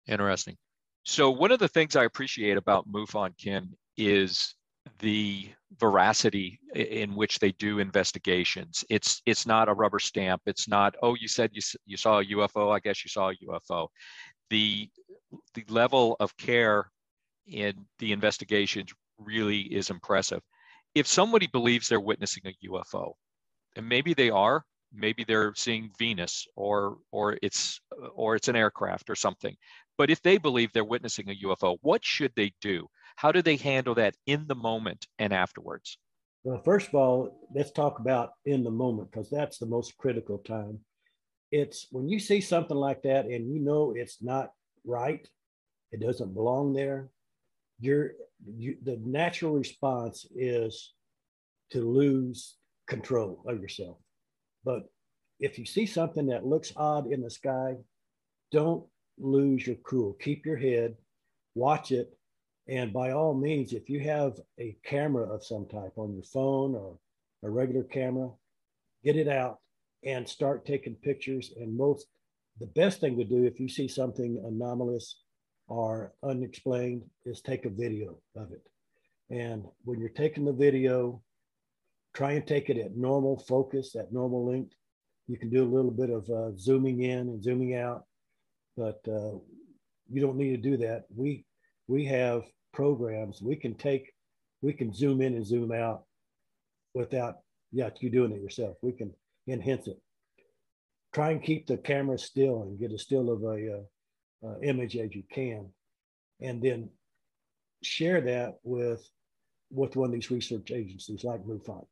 Interesting. 0.06 0.56
So 1.04 1.30
one 1.30 1.52
of 1.52 1.58
the 1.58 1.68
things 1.68 1.96
I 1.96 2.04
appreciate 2.04 2.56
about 2.56 2.90
MUFON, 2.90 3.34
Ken, 3.42 3.72
is 3.96 4.54
the 4.98 5.48
veracity 5.78 6.60
in 6.74 7.14
which 7.14 7.38
they 7.38 7.52
do 7.52 7.78
investigations. 7.78 8.84
It's 8.88 9.20
it's 9.26 9.46
not 9.46 9.68
a 9.68 9.74
rubber 9.74 9.98
stamp. 9.98 10.42
It's 10.46 10.68
not 10.68 10.94
oh 11.02 11.14
you 11.14 11.28
said 11.28 11.50
you 11.52 11.62
you 11.86 11.96
saw 11.96 12.20
a 12.20 12.24
UFO. 12.24 12.74
I 12.74 12.80
guess 12.80 13.04
you 13.04 13.08
saw 13.08 13.30
a 13.30 13.36
UFO. 13.48 13.88
The 14.50 14.88
the 15.54 15.64
level 15.68 16.16
of 16.20 16.36
care 16.36 16.90
in 17.46 17.86
the 17.98 18.12
investigations 18.12 18.92
really 19.18 19.60
is 19.60 19.90
impressive. 19.90 20.40
If 20.94 21.06
somebody 21.06 21.46
believes 21.46 21.88
they're 21.88 22.00
witnessing 22.00 22.44
a 22.46 22.68
UFO, 22.68 23.12
and 23.76 23.88
maybe 23.88 24.14
they 24.14 24.30
are, 24.30 24.64
maybe 24.96 25.24
they're 25.24 25.54
seeing 25.54 25.90
Venus 25.98 26.46
or 26.56 26.98
or 27.10 27.38
it's 27.42 27.80
or 28.14 28.36
it's 28.36 28.48
an 28.48 28.56
aircraft 28.56 29.10
or 29.10 29.14
something. 29.14 29.56
But 29.98 30.10
if 30.10 30.22
they 30.22 30.38
believe 30.38 30.72
they're 30.72 30.84
witnessing 30.84 31.30
a 31.30 31.46
UFO, 31.46 31.78
what 31.82 32.04
should 32.04 32.32
they 32.36 32.52
do? 32.60 32.88
How 33.16 33.32
do 33.32 33.40
they 33.40 33.56
handle 33.56 33.94
that 33.94 34.14
in 34.26 34.46
the 34.46 34.54
moment 34.54 35.06
and 35.18 35.32
afterwards? 35.32 35.98
Well, 36.44 36.60
first 36.62 36.88
of 36.88 36.94
all, 36.94 37.48
let's 37.54 37.72
talk 37.72 37.98
about 37.98 38.30
in 38.44 38.62
the 38.62 38.70
moment 38.70 39.10
because 39.10 39.30
that's 39.30 39.58
the 39.58 39.66
most 39.66 39.96
critical 39.96 40.38
time. 40.38 40.80
It's 41.50 41.86
when 41.90 42.08
you 42.08 42.18
see 42.18 42.40
something 42.40 42.76
like 42.76 43.02
that 43.02 43.24
and 43.24 43.52
you 43.52 43.60
know 43.60 43.94
it's 43.96 44.22
not 44.22 44.50
right, 44.84 45.26
it 45.92 46.00
doesn't 46.00 46.34
belong 46.34 46.72
there. 46.72 47.10
You're 47.80 48.12
you, 48.44 48.76
the 48.82 48.98
natural 49.04 49.54
response 49.54 50.26
is 50.34 50.92
to 51.70 51.80
lose 51.80 52.56
control 52.86 53.42
of 53.46 53.60
yourself. 53.60 53.98
But 54.66 54.90
if 55.40 55.58
you 55.58 55.64
see 55.64 55.86
something 55.86 56.26
that 56.26 56.44
looks 56.44 56.72
odd 56.76 57.10
in 57.10 57.22
the 57.22 57.30
sky, 57.30 57.76
don't 58.52 58.84
lose 59.16 59.66
your 59.66 59.76
cool. 59.76 60.14
Keep 60.20 60.44
your 60.44 60.56
head, 60.56 60.96
watch 61.54 61.92
it, 61.92 62.12
and 62.68 62.92
by 62.92 63.12
all 63.12 63.32
means, 63.32 63.72
if 63.72 63.88
you 63.88 64.00
have 64.00 64.40
a 64.58 64.76
camera 64.84 65.32
of 65.32 65.44
some 65.44 65.66
type 65.66 65.92
on 65.96 66.12
your 66.14 66.24
phone 66.24 66.74
or 66.74 66.98
a 67.44 67.50
regular 67.50 67.84
camera, 67.84 68.30
get 69.04 69.16
it 69.16 69.28
out 69.28 69.60
and 70.04 70.28
start 70.28 70.66
taking 70.66 70.96
pictures. 70.96 71.52
And 71.56 71.76
most, 71.76 72.06
the 72.58 72.66
best 72.66 73.00
thing 73.00 73.16
to 73.18 73.24
do 73.24 73.44
if 73.44 73.60
you 73.60 73.68
see 73.68 73.86
something 73.86 74.42
anomalous 74.44 75.22
or 75.68 76.12
unexplained 76.24 77.04
is 77.24 77.40
take 77.40 77.66
a 77.66 77.70
video 77.70 78.18
of 78.34 78.50
it. 78.50 78.66
And 79.30 79.64
when 79.84 80.00
you're 80.00 80.08
taking 80.08 80.44
the 80.44 80.52
video, 80.52 81.22
try 82.16 82.32
and 82.32 82.46
take 82.46 82.70
it 82.70 82.78
at 82.78 82.96
normal 82.96 83.36
focus, 83.46 83.94
at 83.94 84.10
normal 84.10 84.50
length. 84.50 84.74
You 85.28 85.36
can 85.36 85.50
do 85.50 85.62
a 85.62 85.74
little 85.76 85.90
bit 85.90 86.08
of 86.08 86.28
uh, 86.30 86.56
zooming 86.56 87.02
in 87.02 87.18
and 87.18 87.44
zooming 87.44 87.74
out, 87.74 88.04
but 88.74 89.00
uh, 89.06 89.36
you 90.08 90.22
don't 90.22 90.38
need 90.38 90.50
to 90.50 90.70
do 90.70 90.78
that. 90.78 91.04
We 91.14 91.44
we 91.88 92.06
have 92.06 92.44
programs, 92.72 93.42
we 93.42 93.54
can 93.54 93.74
take, 93.74 94.12
we 94.62 94.72
can 94.72 94.94
zoom 94.94 95.20
in 95.20 95.34
and 95.34 95.46
zoom 95.46 95.72
out 95.72 96.04
without, 96.94 97.36
yeah, 97.70 97.90
you 98.00 98.10
doing 98.10 98.32
it 98.32 98.40
yourself. 98.40 98.76
We 98.82 98.92
can 98.92 99.12
enhance 99.46 99.86
it. 99.86 99.98
Try 101.12 101.30
and 101.30 101.42
keep 101.42 101.66
the 101.66 101.76
camera 101.76 102.18
still 102.18 102.62
and 102.62 102.78
get 102.78 102.92
as 102.92 103.02
still 103.02 103.30
of 103.30 103.42
a 103.42 103.78
uh, 103.78 104.48
uh, 104.48 104.58
image 104.62 104.96
as 104.96 105.14
you 105.14 105.22
can, 105.30 105.68
and 106.40 106.62
then 106.62 106.88
share 107.82 108.22
that 108.22 108.54
with 108.62 109.06
with 109.70 109.96
one 109.96 110.10
of 110.10 110.14
these 110.14 110.30
research 110.30 110.70
agencies 110.70 111.24
like 111.24 111.44
MUFON, 111.44 111.84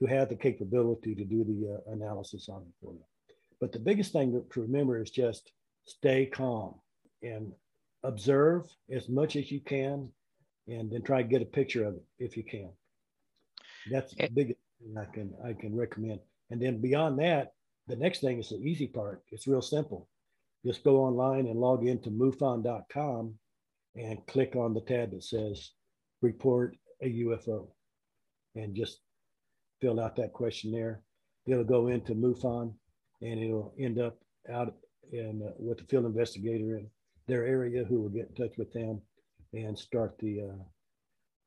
who 0.00 0.06
have 0.06 0.28
the 0.28 0.36
capability 0.36 1.14
to 1.14 1.24
do 1.24 1.44
the 1.44 1.74
uh, 1.74 1.92
analysis 1.92 2.48
on 2.48 2.62
it 2.62 2.74
for 2.80 2.92
you. 2.92 3.04
But 3.60 3.72
the 3.72 3.80
biggest 3.80 4.12
thing 4.12 4.42
to 4.52 4.62
remember 4.62 5.00
is 5.00 5.10
just 5.10 5.50
stay 5.84 6.26
calm 6.26 6.74
and 7.22 7.52
observe 8.04 8.66
as 8.90 9.08
much 9.08 9.36
as 9.36 9.50
you 9.50 9.60
can 9.60 10.08
and 10.68 10.90
then 10.90 11.02
try 11.02 11.22
to 11.22 11.28
get 11.28 11.42
a 11.42 11.46
picture 11.46 11.84
of 11.84 11.94
it 11.94 12.04
if 12.18 12.36
you 12.36 12.44
can. 12.44 12.70
That's 13.90 14.14
the 14.14 14.28
biggest 14.28 14.60
thing 14.80 14.96
I 14.96 15.04
can 15.06 15.34
I 15.44 15.52
can 15.54 15.74
recommend. 15.74 16.20
And 16.50 16.60
then 16.62 16.80
beyond 16.80 17.18
that, 17.18 17.52
the 17.88 17.96
next 17.96 18.20
thing 18.20 18.38
is 18.38 18.50
the 18.50 18.56
easy 18.56 18.86
part. 18.86 19.22
It's 19.32 19.46
real 19.46 19.62
simple. 19.62 20.08
Just 20.64 20.84
go 20.84 20.98
online 20.98 21.46
and 21.46 21.58
log 21.58 21.86
into 21.86 22.10
MUFON.com 22.10 23.34
and 23.96 24.26
click 24.26 24.56
on 24.56 24.74
the 24.74 24.80
tab 24.82 25.12
that 25.12 25.24
says 25.24 25.72
report 26.20 26.76
a 27.02 27.06
UFO 27.24 27.68
and 28.54 28.74
just 28.74 29.00
fill 29.80 30.00
out 30.00 30.16
that 30.16 30.32
questionnaire. 30.32 31.00
It'll 31.46 31.64
go 31.64 31.88
into 31.88 32.14
MUFON 32.14 32.72
and 33.22 33.40
it'll 33.40 33.74
end 33.78 33.98
up 33.98 34.18
out 34.52 34.74
in, 35.12 35.42
uh, 35.46 35.52
with 35.58 35.78
the 35.78 35.84
field 35.84 36.04
investigator 36.04 36.76
in 36.76 36.88
their 37.26 37.44
area 37.44 37.84
who 37.84 38.00
will 38.00 38.08
get 38.08 38.28
in 38.28 38.34
touch 38.34 38.56
with 38.58 38.72
them 38.72 39.00
and 39.52 39.78
start 39.78 40.18
the 40.18 40.42
uh, 40.42 40.62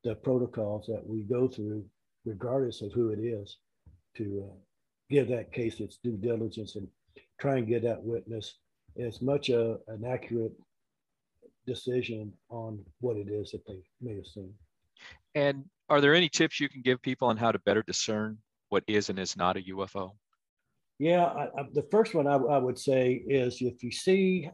the 0.03 0.15
protocols 0.15 0.87
that 0.87 1.05
we 1.05 1.21
go 1.21 1.47
through, 1.47 1.85
regardless 2.25 2.81
of 2.81 2.91
who 2.91 3.09
it 3.09 3.19
is, 3.19 3.57
to 4.15 4.49
uh, 4.49 4.55
give 5.11 5.27
that 5.27 5.51
case 5.51 5.79
its 5.79 5.97
due 5.97 6.17
diligence 6.17 6.75
and 6.75 6.87
try 7.39 7.57
and 7.57 7.67
get 7.67 7.83
that 7.83 8.01
witness 8.01 8.57
as 8.99 9.21
much 9.21 9.49
a, 9.49 9.77
an 9.87 10.03
accurate 10.05 10.53
decision 11.67 12.33
on 12.49 12.83
what 12.99 13.15
it 13.15 13.27
is 13.27 13.51
that 13.51 13.65
they 13.67 13.79
may 14.01 14.15
have 14.15 14.25
seen. 14.25 14.51
And 15.35 15.65
are 15.91 15.99
there 15.99 16.15
any 16.15 16.29
tips 16.29 16.59
you 16.59 16.69
can 16.69 16.81
give 16.81 17.01
people 17.01 17.27
on 17.27 17.35
how 17.35 17.51
to 17.51 17.59
better 17.59 17.83
discern 17.83 18.37
what 18.69 18.81
is 18.87 19.09
and 19.09 19.19
is 19.19 19.35
not 19.35 19.57
a 19.57 19.61
UFO? 19.73 20.11
Yeah, 20.99 21.25
I, 21.25 21.43
I, 21.47 21.65
the 21.73 21.85
first 21.91 22.15
one 22.15 22.27
I, 22.27 22.35
I, 22.35 22.57
would 22.57 22.79
say 22.79 23.21
is 23.27 23.57
if 23.61 23.83
you 23.83 23.91
see, 23.91 24.49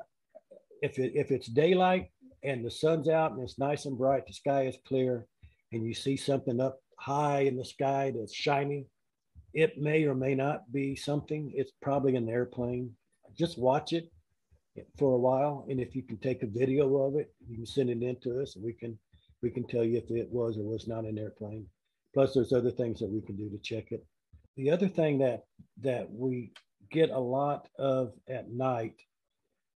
if 0.81 0.97
it, 0.97 1.11
if 1.13 1.29
it's 1.29 1.45
daylight 1.47 2.09
and 2.43 2.65
the 2.65 2.71
sun's 2.71 3.07
out 3.07 3.33
and 3.33 3.43
it's 3.43 3.59
nice 3.59 3.85
and 3.85 3.95
bright, 3.95 4.25
the 4.25 4.33
sky 4.33 4.65
is 4.65 4.77
clear, 4.87 5.27
and 5.71 5.85
you 5.85 5.93
see 5.93 6.17
something 6.17 6.59
up 6.59 6.79
high 6.97 7.41
in 7.41 7.55
the 7.55 7.65
sky 7.65 8.11
that's 8.17 8.33
shining, 8.33 8.85
it 9.53 9.77
may 9.77 10.05
or 10.05 10.15
may 10.15 10.33
not 10.33 10.71
be 10.71 10.95
something. 10.95 11.51
It's 11.53 11.71
probably 11.83 12.15
an 12.15 12.29
airplane. 12.29 12.95
Just 13.37 13.59
watch 13.59 13.93
it 13.93 14.09
for 14.97 15.13
a 15.13 15.19
while, 15.19 15.67
and 15.69 15.79
if 15.79 15.95
you 15.95 16.01
can 16.01 16.17
take 16.17 16.41
a 16.41 16.47
video 16.47 16.95
of 17.03 17.15
it, 17.15 17.31
you 17.47 17.57
can 17.57 17.65
send 17.67 17.91
it 17.91 18.01
in 18.01 18.15
to 18.21 18.41
us, 18.41 18.55
and 18.55 18.65
we 18.65 18.73
can 18.73 18.97
we 19.41 19.51
can 19.51 19.65
tell 19.67 19.83
you 19.83 19.97
if 19.97 20.09
it 20.09 20.29
was 20.31 20.57
or 20.57 20.63
was 20.63 20.87
not 20.87 21.05
an 21.05 21.17
airplane. 21.17 21.65
Plus, 22.13 22.33
there's 22.33 22.53
other 22.53 22.71
things 22.71 22.99
that 22.99 23.09
we 23.09 23.21
can 23.21 23.35
do 23.35 23.49
to 23.49 23.57
check 23.59 23.91
it. 23.91 24.05
The 24.55 24.71
other 24.71 24.87
thing 24.87 25.19
that 25.19 25.43
that 25.81 26.11
we 26.11 26.51
get 26.91 27.09
a 27.09 27.19
lot 27.19 27.67
of 27.77 28.13
at 28.27 28.49
night 28.49 28.95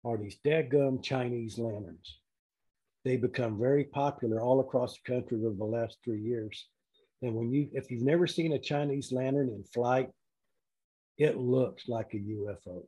are 0.05 0.17
these 0.17 0.39
dadgum 0.45 1.03
Chinese 1.03 1.59
lanterns. 1.59 2.19
They 3.05 3.17
become 3.17 3.59
very 3.59 3.85
popular 3.85 4.41
all 4.41 4.61
across 4.61 4.95
the 4.95 5.13
country 5.13 5.39
over 5.45 5.57
the 5.57 5.65
last 5.65 5.99
three 6.05 6.21
years. 6.21 6.69
And 7.23 7.35
when 7.35 7.53
you, 7.53 7.69
if 7.73 7.91
you've 7.91 8.03
never 8.03 8.27
seen 8.27 8.53
a 8.53 8.59
Chinese 8.59 9.13
lantern 9.13 9.49
in 9.49 9.65
flight, 9.65 10.11
it 11.17 11.37
looks 11.37 11.89
like 11.89 12.15
a 12.15 12.19
UFO. 12.19 12.87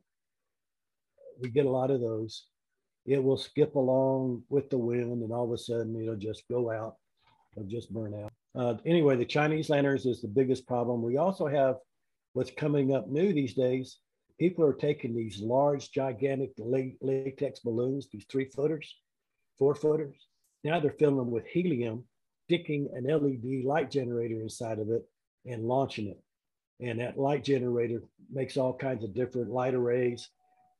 We 1.41 1.49
get 1.49 1.65
a 1.65 1.69
lot 1.69 1.91
of 1.91 1.99
those. 1.99 2.45
It 3.05 3.23
will 3.23 3.37
skip 3.37 3.75
along 3.75 4.43
with 4.49 4.69
the 4.69 4.77
wind, 4.77 5.23
and 5.23 5.31
all 5.31 5.45
of 5.45 5.51
a 5.51 5.57
sudden 5.57 5.99
it'll 5.99 6.15
just 6.15 6.43
go 6.49 6.71
out, 6.71 6.95
it'll 7.55 7.67
just 7.67 7.91
burn 7.93 8.13
out. 8.23 8.31
Uh, 8.53 8.75
anyway, 8.85 9.15
the 9.15 9.25
Chinese 9.25 9.69
lanterns 9.69 10.05
is 10.05 10.21
the 10.21 10.27
biggest 10.27 10.67
problem. 10.67 11.01
We 11.01 11.17
also 11.17 11.47
have 11.47 11.77
what's 12.33 12.51
coming 12.51 12.93
up 12.93 13.09
new 13.09 13.33
these 13.33 13.53
days. 13.53 13.97
People 14.39 14.65
are 14.65 14.73
taking 14.73 15.15
these 15.15 15.39
large, 15.39 15.91
gigantic 15.91 16.51
latex 16.57 17.59
balloons, 17.59 18.07
these 18.11 18.25
three 18.29 18.45
footers, 18.45 18.93
four 19.57 19.75
footers. 19.75 20.27
Now 20.63 20.79
they're 20.79 20.95
filling 20.97 21.17
them 21.17 21.31
with 21.31 21.45
helium, 21.45 22.03
sticking 22.47 22.89
an 22.93 23.05
LED 23.05 23.63
light 23.65 23.91
generator 23.91 24.41
inside 24.41 24.79
of 24.79 24.89
it 24.89 25.03
and 25.45 25.63
launching 25.67 26.07
it. 26.07 26.19
And 26.79 26.99
that 26.99 27.17
light 27.17 27.43
generator 27.43 28.03
makes 28.31 28.57
all 28.57 28.73
kinds 28.73 29.03
of 29.03 29.13
different 29.13 29.51
light 29.51 29.73
arrays. 29.73 30.29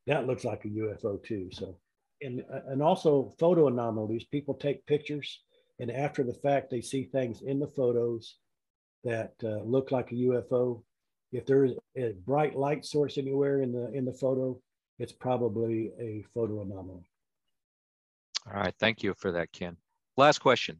That 0.07 0.25
looks 0.25 0.43
like 0.43 0.65
a 0.65 0.69
UFO 0.69 1.23
too. 1.23 1.49
So, 1.51 1.77
and, 2.21 2.43
and 2.67 2.81
also 2.81 3.33
photo 3.39 3.67
anomalies. 3.67 4.23
People 4.25 4.53
take 4.53 4.85
pictures 4.85 5.41
and 5.79 5.91
after 5.91 6.23
the 6.23 6.33
fact 6.33 6.69
they 6.69 6.81
see 6.81 7.05
things 7.05 7.41
in 7.41 7.59
the 7.59 7.67
photos 7.67 8.37
that 9.03 9.33
uh, 9.43 9.63
look 9.63 9.91
like 9.91 10.11
a 10.11 10.15
UFO. 10.15 10.83
If 11.31 11.45
there's 11.47 11.71
a 11.97 12.13
bright 12.25 12.55
light 12.55 12.85
source 12.85 13.17
anywhere 13.17 13.61
in 13.61 13.71
the 13.71 13.91
in 13.91 14.05
the 14.05 14.13
photo, 14.13 14.59
it's 14.99 15.13
probably 15.13 15.91
a 15.99 16.23
photo 16.33 16.61
anomaly. 16.61 17.09
All 18.47 18.59
right, 18.61 18.75
thank 18.79 19.01
you 19.01 19.15
for 19.15 19.31
that, 19.31 19.51
Ken. 19.51 19.75
Last 20.17 20.39
question. 20.39 20.79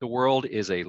The 0.00 0.06
world 0.06 0.46
is 0.46 0.70
a 0.70 0.84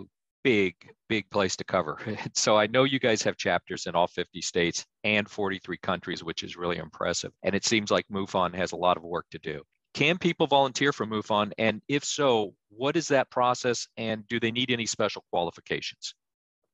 big, 0.48 0.76
big 1.10 1.30
place 1.30 1.58
to 1.58 1.66
cover. 1.66 2.00
so 2.34 2.56
I 2.56 2.68
know 2.68 2.86
you 2.86 3.00
guys 3.00 3.22
have 3.24 3.36
chapters 3.36 3.86
in 3.86 3.96
all 3.96 4.08
50 4.08 4.40
states 4.40 4.86
and 5.04 5.30
43 5.30 5.78
countries, 5.80 6.24
which 6.24 6.42
is 6.42 6.56
really 6.56 6.78
impressive. 6.78 7.34
And 7.44 7.54
it 7.54 7.66
seems 7.66 7.92
like 7.92 8.06
MUFON 8.10 8.56
has 8.56 8.72
a 8.72 8.78
lot 8.78 8.96
of 8.96 9.04
work 9.04 9.26
to 9.32 9.40
do. 9.40 9.62
Can 9.94 10.18
people 10.18 10.48
volunteer 10.48 10.94
for 10.94 11.06
MUFON? 11.06 11.52
And 11.58 11.82
if 11.90 12.06
so, 12.06 12.54
what 12.70 12.96
is 12.96 13.10
that 13.10 13.30
process 13.30 13.90
and 13.98 14.26
do 14.30 14.40
they 14.40 14.52
need 14.52 14.72
any 14.72 14.86
special 14.86 15.26
qualifications? 15.32 16.14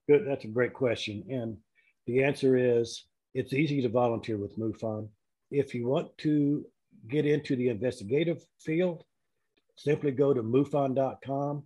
Good. 0.07 0.23
That's 0.27 0.45
a 0.45 0.49
great 0.49 0.73
question. 0.73 1.23
And 1.31 1.57
the 2.05 2.23
answer 2.23 2.55
is 2.55 3.05
it's 3.33 3.53
easy 3.53 3.81
to 3.81 3.89
volunteer 3.89 4.37
with 4.37 4.55
MUFON. 4.55 5.07
If 5.49 5.73
you 5.73 5.87
want 5.87 6.15
to 6.19 6.63
get 7.09 7.25
into 7.25 7.55
the 7.55 7.69
investigative 7.69 8.45
field, 8.59 9.03
simply 9.77 10.11
go 10.11 10.31
to 10.31 10.43
MUFON.com. 10.43 11.63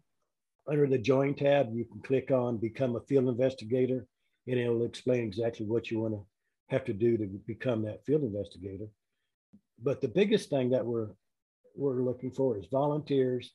Under 0.70 0.88
the 0.88 0.98
Join 0.98 1.34
tab, 1.34 1.74
you 1.74 1.86
can 1.86 2.02
click 2.02 2.30
on 2.30 2.58
Become 2.58 2.98
a 2.98 3.02
Field 3.02 3.30
Investigator, 3.30 4.06
and 4.48 4.60
it'll 4.60 4.84
explain 4.84 5.24
exactly 5.24 5.66
what 5.66 5.90
you 5.90 6.00
want 6.00 6.14
to 6.14 6.26
have 6.68 6.84
to 6.86 6.94
do 6.94 7.18
to 7.18 7.26
become 7.48 7.84
that 7.84 8.06
field 8.06 8.24
investigator. 8.24 8.88
But 9.82 10.02
the 10.02 10.08
biggest 10.08 10.50
thing 10.50 10.70
that 10.72 10.86
we're 10.86 11.10
we're 11.76 12.04
looking 12.04 12.32
for 12.32 12.58
is 12.58 12.66
volunteers 12.72 13.54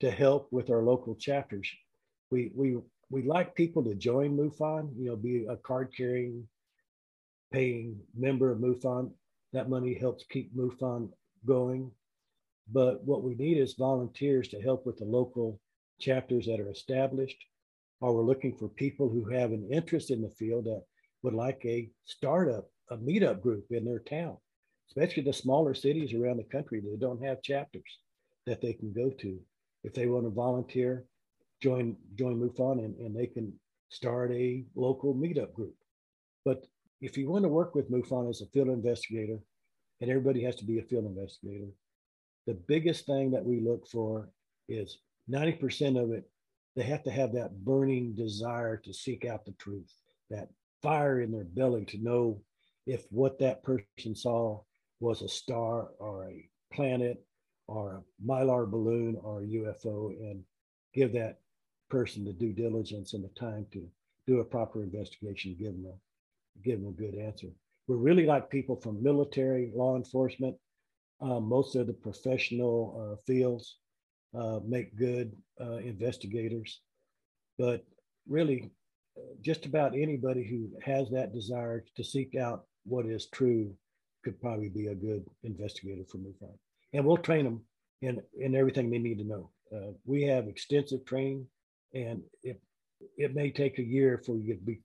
to 0.00 0.10
help 0.10 0.48
with 0.50 0.68
our 0.68 0.82
local 0.82 1.14
chapters. 1.14 1.70
We 2.30 2.52
we 2.54 2.78
we 3.10 3.22
like 3.22 3.54
people 3.54 3.84
to 3.84 3.94
join 3.94 4.36
MUFON, 4.36 4.90
you 4.96 5.06
know, 5.06 5.16
be 5.16 5.46
a 5.46 5.56
card 5.56 5.92
carrying, 5.96 6.48
paying 7.52 7.98
member 8.16 8.50
of 8.50 8.58
MUFON. 8.58 9.12
That 9.52 9.68
money 9.68 9.94
helps 9.94 10.24
keep 10.24 10.54
MUFON 10.56 11.10
going. 11.46 11.90
But 12.70 13.04
what 13.04 13.22
we 13.22 13.34
need 13.34 13.58
is 13.58 13.74
volunteers 13.74 14.48
to 14.48 14.60
help 14.60 14.86
with 14.86 14.98
the 14.98 15.04
local 15.04 15.60
chapters 16.02 16.46
that 16.46 16.60
are 16.60 16.70
established, 16.70 17.38
or 18.00 18.14
we're 18.14 18.26
looking 18.26 18.56
for 18.56 18.68
people 18.68 19.08
who 19.08 19.24
have 19.30 19.52
an 19.52 19.68
interest 19.72 20.10
in 20.10 20.20
the 20.20 20.30
field 20.30 20.64
that 20.66 20.82
would 21.22 21.34
like 21.34 21.62
a 21.64 21.90
startup, 22.04 22.68
a 22.90 22.96
meetup 22.96 23.40
group 23.40 23.66
in 23.70 23.84
their 23.84 24.00
town 24.00 24.36
especially 24.92 25.22
the 25.22 25.32
smaller 25.32 25.72
cities 25.72 26.12
around 26.12 26.36
the 26.36 26.44
country 26.44 26.78
that 26.80 27.00
don't 27.00 27.24
have 27.24 27.42
chapters 27.42 27.98
that 28.46 28.60
they 28.60 28.74
can 28.74 28.92
go 28.92 29.08
to. 29.08 29.40
If 29.84 29.94
they 29.94 30.06
want 30.06 30.24
to 30.24 30.30
volunteer, 30.30 31.06
join 31.62 31.96
join 32.14 32.38
MUFON 32.38 32.84
and, 32.84 32.94
and 32.98 33.16
they 33.16 33.26
can 33.26 33.52
start 33.88 34.32
a 34.32 34.64
local 34.74 35.14
meetup 35.14 35.54
group. 35.54 35.74
But 36.44 36.66
if 37.00 37.16
you 37.16 37.30
want 37.30 37.44
to 37.44 37.48
work 37.48 37.74
with 37.74 37.90
MUFON 37.90 38.28
as 38.28 38.42
a 38.42 38.46
field 38.46 38.68
investigator, 38.68 39.38
and 40.00 40.10
everybody 40.10 40.42
has 40.44 40.56
to 40.56 40.64
be 40.64 40.78
a 40.78 40.82
field 40.82 41.06
investigator, 41.06 41.70
the 42.46 42.54
biggest 42.54 43.06
thing 43.06 43.30
that 43.30 43.44
we 43.44 43.60
look 43.60 43.86
for 43.86 44.28
is 44.68 44.98
90% 45.30 46.02
of 46.02 46.12
it, 46.12 46.28
they 46.74 46.82
have 46.82 47.02
to 47.04 47.10
have 47.10 47.32
that 47.32 47.64
burning 47.64 48.14
desire 48.14 48.76
to 48.78 48.94
seek 48.94 49.24
out 49.24 49.44
the 49.44 49.52
truth, 49.52 49.92
that 50.30 50.48
fire 50.82 51.20
in 51.20 51.30
their 51.30 51.44
belly 51.44 51.84
to 51.86 51.98
know 51.98 52.40
if 52.86 53.04
what 53.10 53.38
that 53.38 53.62
person 53.62 54.14
saw 54.14 54.60
was 55.00 55.22
a 55.22 55.28
star 55.28 55.90
or 55.98 56.28
a 56.28 56.48
planet 56.72 57.24
or 57.68 57.96
a 57.96 58.26
mylar 58.26 58.68
balloon 58.68 59.16
or 59.22 59.42
a 59.42 59.46
UFO 59.46 60.10
and 60.10 60.42
give 60.94 61.12
that 61.12 61.38
person 61.90 62.24
the 62.24 62.32
due 62.32 62.52
diligence 62.52 63.12
and 63.12 63.22
the 63.22 63.28
time 63.28 63.66
to 63.72 63.86
do 64.26 64.40
a 64.40 64.44
proper 64.44 64.82
investigation, 64.82 65.56
give 65.58 65.72
them 65.72 65.86
a, 65.86 66.62
give 66.64 66.80
them 66.80 66.88
a 66.88 66.92
good 66.92 67.14
answer. 67.14 67.48
We're 67.86 67.96
really 67.96 68.26
like 68.26 68.50
people 68.50 68.76
from 68.76 69.02
military, 69.02 69.72
law 69.74 69.96
enforcement, 69.96 70.56
uh, 71.20 71.40
most 71.40 71.76
of 71.76 71.86
the 71.86 71.92
professional 71.92 73.12
uh, 73.12 73.16
fields 73.26 73.78
uh, 74.38 74.60
make 74.66 74.96
good 74.96 75.32
uh, 75.60 75.76
investigators, 75.76 76.80
but 77.58 77.84
really 78.28 78.70
just 79.42 79.66
about 79.66 79.94
anybody 79.94 80.46
who 80.48 80.70
has 80.82 81.10
that 81.10 81.32
desire 81.32 81.84
to 81.96 82.04
seek 82.04 82.34
out 82.34 82.64
what 82.84 83.06
is 83.06 83.26
true 83.26 83.74
could 84.24 84.40
probably 84.40 84.68
be 84.68 84.86
a 84.86 84.94
good 84.94 85.24
investigator 85.42 86.02
for 86.10 86.18
MUFON. 86.18 86.56
And 86.92 87.04
we'll 87.04 87.16
train 87.16 87.44
them 87.44 87.62
in, 88.02 88.22
in 88.38 88.54
everything 88.54 88.90
they 88.90 88.98
need 88.98 89.18
to 89.18 89.24
know. 89.24 89.50
Uh, 89.74 89.92
we 90.04 90.22
have 90.22 90.48
extensive 90.48 91.04
training, 91.04 91.46
and 91.94 92.22
it, 92.42 92.60
it 93.16 93.34
may 93.34 93.50
take 93.50 93.78
a 93.78 93.84
year 93.84 94.22
for 94.24 94.38
you 94.38 94.54
to, 94.54 94.60
be, 94.60 94.80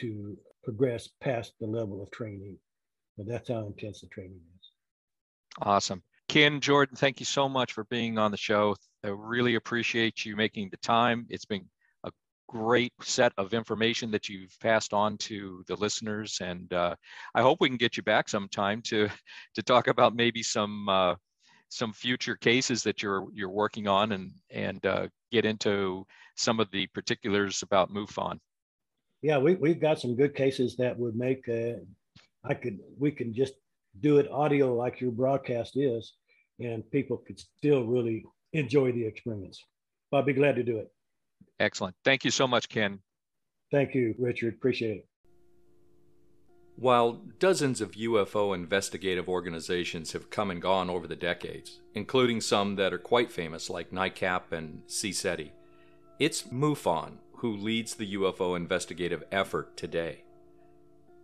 to 0.00 0.36
progress 0.62 1.08
past 1.20 1.52
the 1.60 1.66
level 1.66 2.02
of 2.02 2.10
training. 2.10 2.56
But 3.16 3.26
that's 3.26 3.48
how 3.48 3.66
intense 3.66 4.00
the 4.00 4.06
training 4.08 4.40
is. 4.60 4.70
Awesome. 5.60 6.02
Ken 6.28 6.60
Jordan, 6.60 6.94
thank 6.96 7.20
you 7.20 7.26
so 7.26 7.48
much 7.48 7.72
for 7.72 7.84
being 7.84 8.18
on 8.18 8.30
the 8.30 8.36
show. 8.36 8.76
I 9.04 9.08
really 9.08 9.54
appreciate 9.54 10.24
you 10.24 10.36
making 10.36 10.70
the 10.70 10.76
time. 10.78 11.26
It's 11.30 11.44
been 11.44 11.66
a 12.04 12.10
great 12.48 12.92
set 13.00 13.32
of 13.38 13.54
information 13.54 14.10
that 14.10 14.28
you've 14.28 14.56
passed 14.60 14.92
on 14.92 15.16
to 15.18 15.64
the 15.68 15.76
listeners 15.76 16.38
and 16.40 16.72
uh, 16.72 16.94
i 17.34 17.42
hope 17.42 17.58
we 17.60 17.68
can 17.68 17.76
get 17.76 17.96
you 17.96 18.02
back 18.02 18.28
sometime 18.28 18.80
to 18.82 19.08
to 19.54 19.62
talk 19.62 19.86
about 19.88 20.16
maybe 20.16 20.42
some 20.42 20.88
uh, 20.88 21.14
some 21.68 21.92
future 21.92 22.36
cases 22.36 22.82
that 22.82 23.02
you're 23.02 23.26
you're 23.32 23.50
working 23.50 23.86
on 23.86 24.12
and 24.12 24.32
and 24.50 24.84
uh, 24.86 25.06
get 25.30 25.44
into 25.44 26.06
some 26.36 26.60
of 26.60 26.70
the 26.70 26.86
particulars 26.88 27.62
about 27.62 27.90
MUFON. 27.90 28.38
Yeah, 29.22 29.38
we 29.38 29.54
we've 29.56 29.80
got 29.80 30.00
some 30.00 30.14
good 30.14 30.34
cases 30.34 30.76
that 30.76 30.98
would 30.98 31.16
make 31.16 31.48
uh, 31.48 31.80
I 32.44 32.54
could 32.54 32.78
we 32.98 33.10
can 33.10 33.34
just 33.34 33.54
do 34.00 34.18
it 34.18 34.30
audio 34.30 34.74
like 34.74 35.00
your 35.00 35.10
broadcast 35.10 35.76
is, 35.76 36.14
and 36.60 36.88
people 36.90 37.18
could 37.18 37.38
still 37.38 37.84
really 37.84 38.24
enjoy 38.52 38.92
the 38.92 39.04
experience. 39.04 39.64
I'll 40.12 40.22
be 40.22 40.32
glad 40.32 40.56
to 40.56 40.62
do 40.62 40.78
it. 40.78 40.90
Excellent. 41.60 41.94
Thank 42.04 42.24
you 42.24 42.30
so 42.30 42.46
much, 42.46 42.68
Ken. 42.68 43.00
Thank 43.70 43.94
you, 43.94 44.14
Richard. 44.18 44.54
Appreciate 44.54 44.98
it. 44.98 45.08
While 46.76 47.20
dozens 47.40 47.80
of 47.80 47.92
UFO 47.92 48.54
investigative 48.54 49.28
organizations 49.28 50.12
have 50.12 50.30
come 50.30 50.50
and 50.50 50.62
gone 50.62 50.88
over 50.88 51.08
the 51.08 51.16
decades, 51.16 51.80
including 51.92 52.40
some 52.40 52.76
that 52.76 52.92
are 52.92 52.98
quite 52.98 53.32
famous 53.32 53.68
like 53.68 53.90
NICAP 53.90 54.52
and 54.52 54.82
CSETI, 54.86 55.50
it's 56.20 56.44
MUFON 56.44 57.18
who 57.38 57.56
leads 57.56 57.94
the 57.94 58.14
UFO 58.14 58.56
investigative 58.56 59.24
effort 59.32 59.76
today. 59.76 60.22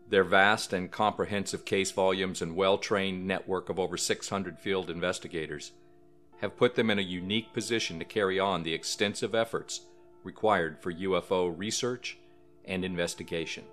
Their 0.09 0.25
vast 0.25 0.73
and 0.73 0.91
comprehensive 0.91 1.65
case 1.65 1.93
volumes 1.93 2.43
and 2.43 2.57
well 2.57 2.79
trained 2.79 3.27
network 3.27 3.69
of 3.69 3.79
over 3.79 3.97
600 3.97 4.59
field 4.59 4.91
investigators 4.91 5.73
have 6.41 6.57
put 6.57 6.75
them 6.75 6.91
in 6.91 6.99
a 6.99 7.03
unique 7.03 7.53
position 7.53 7.99
to 7.99 8.05
carry 8.05 8.39
on 8.39 8.63
the 8.63 8.75
extensive 8.75 9.35
efforts 9.35 9.83
required 10.23 10.79
for 10.81 10.93
UFO 10.93 11.53
research 11.57 12.19
and 12.65 12.85
investigation. 12.85 13.65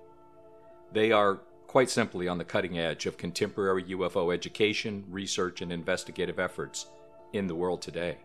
They 0.91 1.11
are 1.11 1.39
quite 1.67 1.89
simply 1.89 2.27
on 2.27 2.37
the 2.37 2.43
cutting 2.43 2.77
edge 2.77 3.05
of 3.05 3.17
contemporary 3.17 3.85
UFO 3.85 4.33
education, 4.33 5.05
research, 5.09 5.61
and 5.61 5.71
investigative 5.71 6.37
efforts 6.37 6.87
in 7.31 7.47
the 7.47 7.55
world 7.55 7.81
today. 7.81 8.17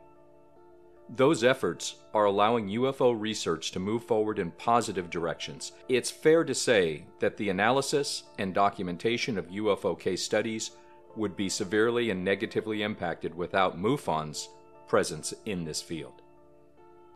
Those 1.08 1.44
efforts 1.44 1.94
are 2.12 2.24
allowing 2.24 2.68
UFO 2.68 3.18
research 3.18 3.70
to 3.70 3.78
move 3.78 4.02
forward 4.02 4.40
in 4.40 4.50
positive 4.50 5.08
directions. 5.08 5.70
It's 5.88 6.10
fair 6.10 6.42
to 6.42 6.54
say 6.54 7.04
that 7.20 7.36
the 7.36 7.48
analysis 7.48 8.24
and 8.38 8.52
documentation 8.52 9.38
of 9.38 9.46
UFO 9.50 9.96
case 9.96 10.24
studies 10.24 10.72
would 11.16 11.36
be 11.36 11.48
severely 11.48 12.10
and 12.10 12.24
negatively 12.24 12.82
impacted 12.82 13.34
without 13.34 13.78
MUFON's 13.78 14.48
presence 14.86 15.34
in 15.44 15.64
this 15.64 15.82
field. 15.82 16.22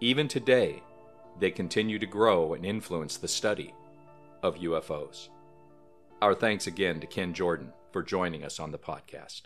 Even 0.01 0.28
today, 0.28 0.82
they 1.38 1.51
continue 1.51 1.98
to 1.98 2.07
grow 2.07 2.55
and 2.55 2.64
influence 2.64 3.16
the 3.16 3.28
study 3.28 3.74
of 4.42 4.57
UFOs. 4.57 5.28
Our 6.22 6.34
thanks 6.34 6.66
again 6.66 7.01
to 7.01 7.07
Ken 7.07 7.32
Jordan 7.32 7.72
for 7.92 8.03
joining 8.03 8.44
us 8.44 8.61
on 8.61 8.72
the 8.72 8.78
podcast. 8.78 9.42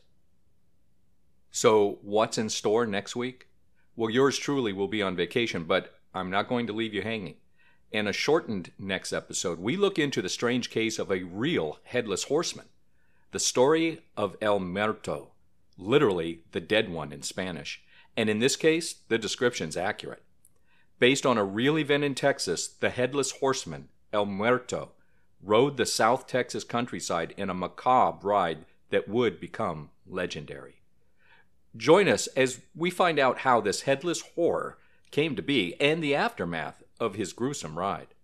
So, 1.50 1.98
what's 2.02 2.38
in 2.38 2.48
store 2.48 2.84
next 2.86 3.14
week? 3.14 3.48
Well, 3.96 4.10
yours 4.10 4.38
truly 4.38 4.72
will 4.72 4.88
be 4.88 5.02
on 5.02 5.14
vacation, 5.14 5.64
but 5.64 5.94
I'm 6.12 6.30
not 6.30 6.48
going 6.48 6.66
to 6.66 6.72
leave 6.72 6.94
you 6.94 7.02
hanging. 7.02 7.36
In 7.92 8.08
a 8.08 8.12
shortened 8.12 8.72
next 8.76 9.12
episode, 9.12 9.60
we 9.60 9.76
look 9.76 9.98
into 9.98 10.20
the 10.20 10.28
strange 10.28 10.68
case 10.68 10.98
of 10.98 11.12
a 11.12 11.22
real 11.22 11.78
headless 11.84 12.24
horseman, 12.24 12.66
the 13.34 13.40
story 13.40 14.00
of 14.16 14.36
El 14.40 14.60
Muerto, 14.60 15.32
literally 15.76 16.42
the 16.52 16.60
dead 16.60 16.88
one 16.88 17.12
in 17.12 17.20
Spanish. 17.20 17.82
And 18.16 18.30
in 18.30 18.38
this 18.38 18.54
case, 18.54 18.94
the 19.08 19.18
description's 19.18 19.76
accurate. 19.76 20.22
Based 21.00 21.26
on 21.26 21.36
a 21.36 21.42
real 21.42 21.76
event 21.76 22.04
in 22.04 22.14
Texas, 22.14 22.68
the 22.68 22.90
headless 22.90 23.32
horseman, 23.32 23.88
El 24.12 24.26
Muerto, 24.26 24.92
rode 25.42 25.76
the 25.76 25.84
South 25.84 26.28
Texas 26.28 26.62
countryside 26.62 27.34
in 27.36 27.50
a 27.50 27.54
macabre 27.54 28.24
ride 28.24 28.66
that 28.90 29.08
would 29.08 29.40
become 29.40 29.90
legendary. 30.06 30.76
Join 31.76 32.06
us 32.06 32.28
as 32.36 32.60
we 32.76 32.88
find 32.88 33.18
out 33.18 33.38
how 33.38 33.60
this 33.60 33.80
headless 33.80 34.20
horror 34.36 34.78
came 35.10 35.34
to 35.34 35.42
be 35.42 35.74
and 35.80 36.00
the 36.00 36.14
aftermath 36.14 36.84
of 37.00 37.16
his 37.16 37.32
gruesome 37.32 37.76
ride. 37.76 38.14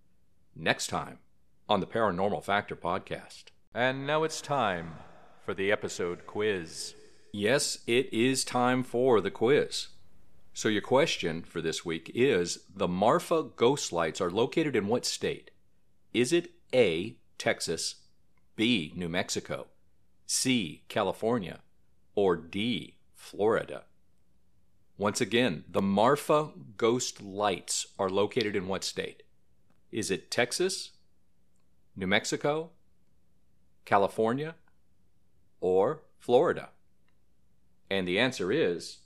Next 0.54 0.86
time 0.86 1.18
on 1.68 1.80
the 1.80 1.86
Paranormal 1.86 2.44
Factor 2.44 2.76
podcast. 2.76 3.46
And 3.74 4.04
now 4.04 4.24
it's 4.24 4.40
time 4.40 4.94
for 5.44 5.54
the 5.54 5.70
episode 5.70 6.26
quiz. 6.26 6.94
Yes, 7.32 7.78
it 7.86 8.12
is 8.12 8.44
time 8.44 8.82
for 8.82 9.20
the 9.20 9.30
quiz. 9.30 9.88
So, 10.52 10.68
your 10.68 10.82
question 10.82 11.42
for 11.42 11.62
this 11.62 11.84
week 11.84 12.10
is 12.12 12.64
The 12.74 12.88
Marfa 12.88 13.44
ghost 13.44 13.92
lights 13.92 14.20
are 14.20 14.30
located 14.30 14.74
in 14.74 14.88
what 14.88 15.06
state? 15.06 15.52
Is 16.12 16.32
it 16.32 16.50
A, 16.74 17.16
Texas, 17.38 17.94
B, 18.56 18.92
New 18.96 19.08
Mexico, 19.08 19.68
C, 20.26 20.82
California, 20.88 21.60
or 22.16 22.36
D, 22.36 22.96
Florida. 23.14 23.84
Once 24.98 25.20
again, 25.20 25.62
the 25.70 25.80
Marfa 25.80 26.50
ghost 26.76 27.22
lights 27.22 27.86
are 28.00 28.10
located 28.10 28.56
in 28.56 28.66
what 28.66 28.82
state? 28.82 29.22
Is 29.92 30.10
it 30.10 30.28
Texas, 30.28 30.90
New 31.94 32.08
Mexico, 32.08 32.70
California, 33.84 34.54
or 35.60 36.02
Florida? 36.18 36.70
And 37.90 38.06
the 38.06 38.18
answer 38.18 38.52
is 38.52 38.98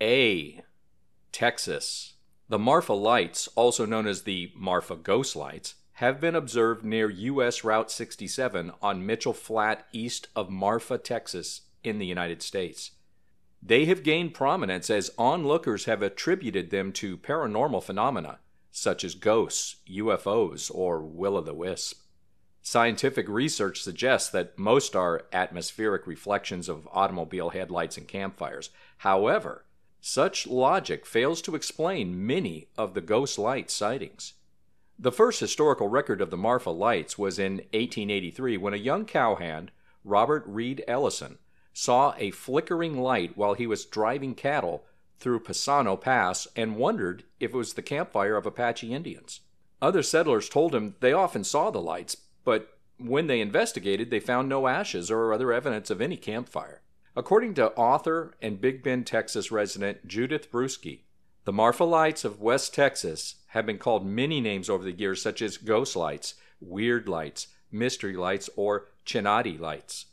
A. 0.00 0.62
Texas. 1.30 2.14
The 2.48 2.58
Marfa 2.58 2.94
lights, 2.94 3.48
also 3.54 3.84
known 3.86 4.06
as 4.06 4.22
the 4.22 4.52
Marfa 4.56 4.96
ghost 4.96 5.36
lights, 5.36 5.74
have 5.94 6.20
been 6.20 6.34
observed 6.34 6.84
near 6.84 7.10
U.S. 7.10 7.62
Route 7.62 7.90
67 7.90 8.72
on 8.80 9.04
Mitchell 9.04 9.34
Flat 9.34 9.86
east 9.92 10.28
of 10.34 10.48
Marfa, 10.48 10.96
Texas, 10.96 11.62
in 11.84 11.98
the 11.98 12.06
United 12.06 12.42
States. 12.42 12.92
They 13.62 13.84
have 13.84 14.02
gained 14.02 14.32
prominence 14.32 14.88
as 14.88 15.10
onlookers 15.18 15.84
have 15.84 16.02
attributed 16.02 16.70
them 16.70 16.92
to 16.94 17.18
paranormal 17.18 17.82
phenomena, 17.82 18.38
such 18.70 19.04
as 19.04 19.14
ghosts, 19.14 19.76
UFOs, 19.88 20.70
or 20.74 21.00
will 21.00 21.36
o' 21.36 21.40
the 21.40 21.54
wisp. 21.54 22.02
Scientific 22.62 23.28
research 23.28 23.82
suggests 23.82 24.28
that 24.30 24.58
most 24.58 24.94
are 24.94 25.24
atmospheric 25.32 26.06
reflections 26.06 26.68
of 26.68 26.88
automobile 26.92 27.50
headlights 27.50 27.96
and 27.96 28.06
campfires. 28.06 28.70
However, 28.98 29.64
such 30.00 30.46
logic 30.46 31.06
fails 31.06 31.42
to 31.42 31.54
explain 31.54 32.26
many 32.26 32.68
of 32.76 32.94
the 32.94 33.00
ghost 33.00 33.38
light 33.38 33.70
sightings. 33.70 34.34
The 34.98 35.12
first 35.12 35.40
historical 35.40 35.88
record 35.88 36.20
of 36.20 36.30
the 36.30 36.36
Marfa 36.36 36.70
Lights 36.70 37.16
was 37.18 37.38
in 37.38 37.54
1883 37.72 38.58
when 38.58 38.74
a 38.74 38.78
young 38.78 39.06
cowhand, 39.06 39.70
Robert 40.04 40.44
Reed 40.46 40.84
Ellison, 40.86 41.38
saw 41.72 42.14
a 42.18 42.30
flickering 42.30 42.98
light 42.98 43.36
while 43.36 43.54
he 43.54 43.66
was 43.66 43.86
driving 43.86 44.34
cattle 44.34 44.84
through 45.20 45.40
Paisano 45.40 46.00
Pass 46.00 46.48
and 46.56 46.76
wondered 46.76 47.24
if 47.38 47.52
it 47.52 47.56
was 47.56 47.74
the 47.74 47.82
campfire 47.82 48.36
of 48.36 48.46
Apache 48.46 48.92
Indians. 48.92 49.40
Other 49.80 50.02
settlers 50.02 50.48
told 50.48 50.74
him 50.74 50.96
they 51.00 51.12
often 51.12 51.44
saw 51.44 51.70
the 51.70 51.80
lights, 51.80 52.16
but 52.44 52.76
when 52.98 53.26
they 53.28 53.40
investigated, 53.40 54.10
they 54.10 54.20
found 54.20 54.48
no 54.48 54.66
ashes 54.66 55.10
or 55.10 55.32
other 55.32 55.52
evidence 55.52 55.90
of 55.90 56.00
any 56.00 56.16
campfire. 56.16 56.82
According 57.16 57.54
to 57.54 57.72
author 57.72 58.34
and 58.42 58.60
Big 58.60 58.82
Bend, 58.82 59.06
Texas 59.06 59.50
resident 59.50 60.06
Judith 60.06 60.50
Brueske, 60.50 61.00
the 61.44 61.52
Marfa 61.52 61.84
Lights 61.84 62.24
of 62.24 62.40
West 62.40 62.74
Texas 62.74 63.36
have 63.48 63.66
been 63.66 63.78
called 63.78 64.06
many 64.06 64.40
names 64.40 64.68
over 64.68 64.84
the 64.84 64.92
years, 64.92 65.22
such 65.22 65.42
as 65.42 65.56
ghost 65.56 65.96
lights, 65.96 66.34
weird 66.60 67.08
lights, 67.08 67.48
mystery 67.72 68.14
lights, 68.14 68.50
or 68.56 68.88
Chinati 69.06 69.58
lights. 69.58 70.06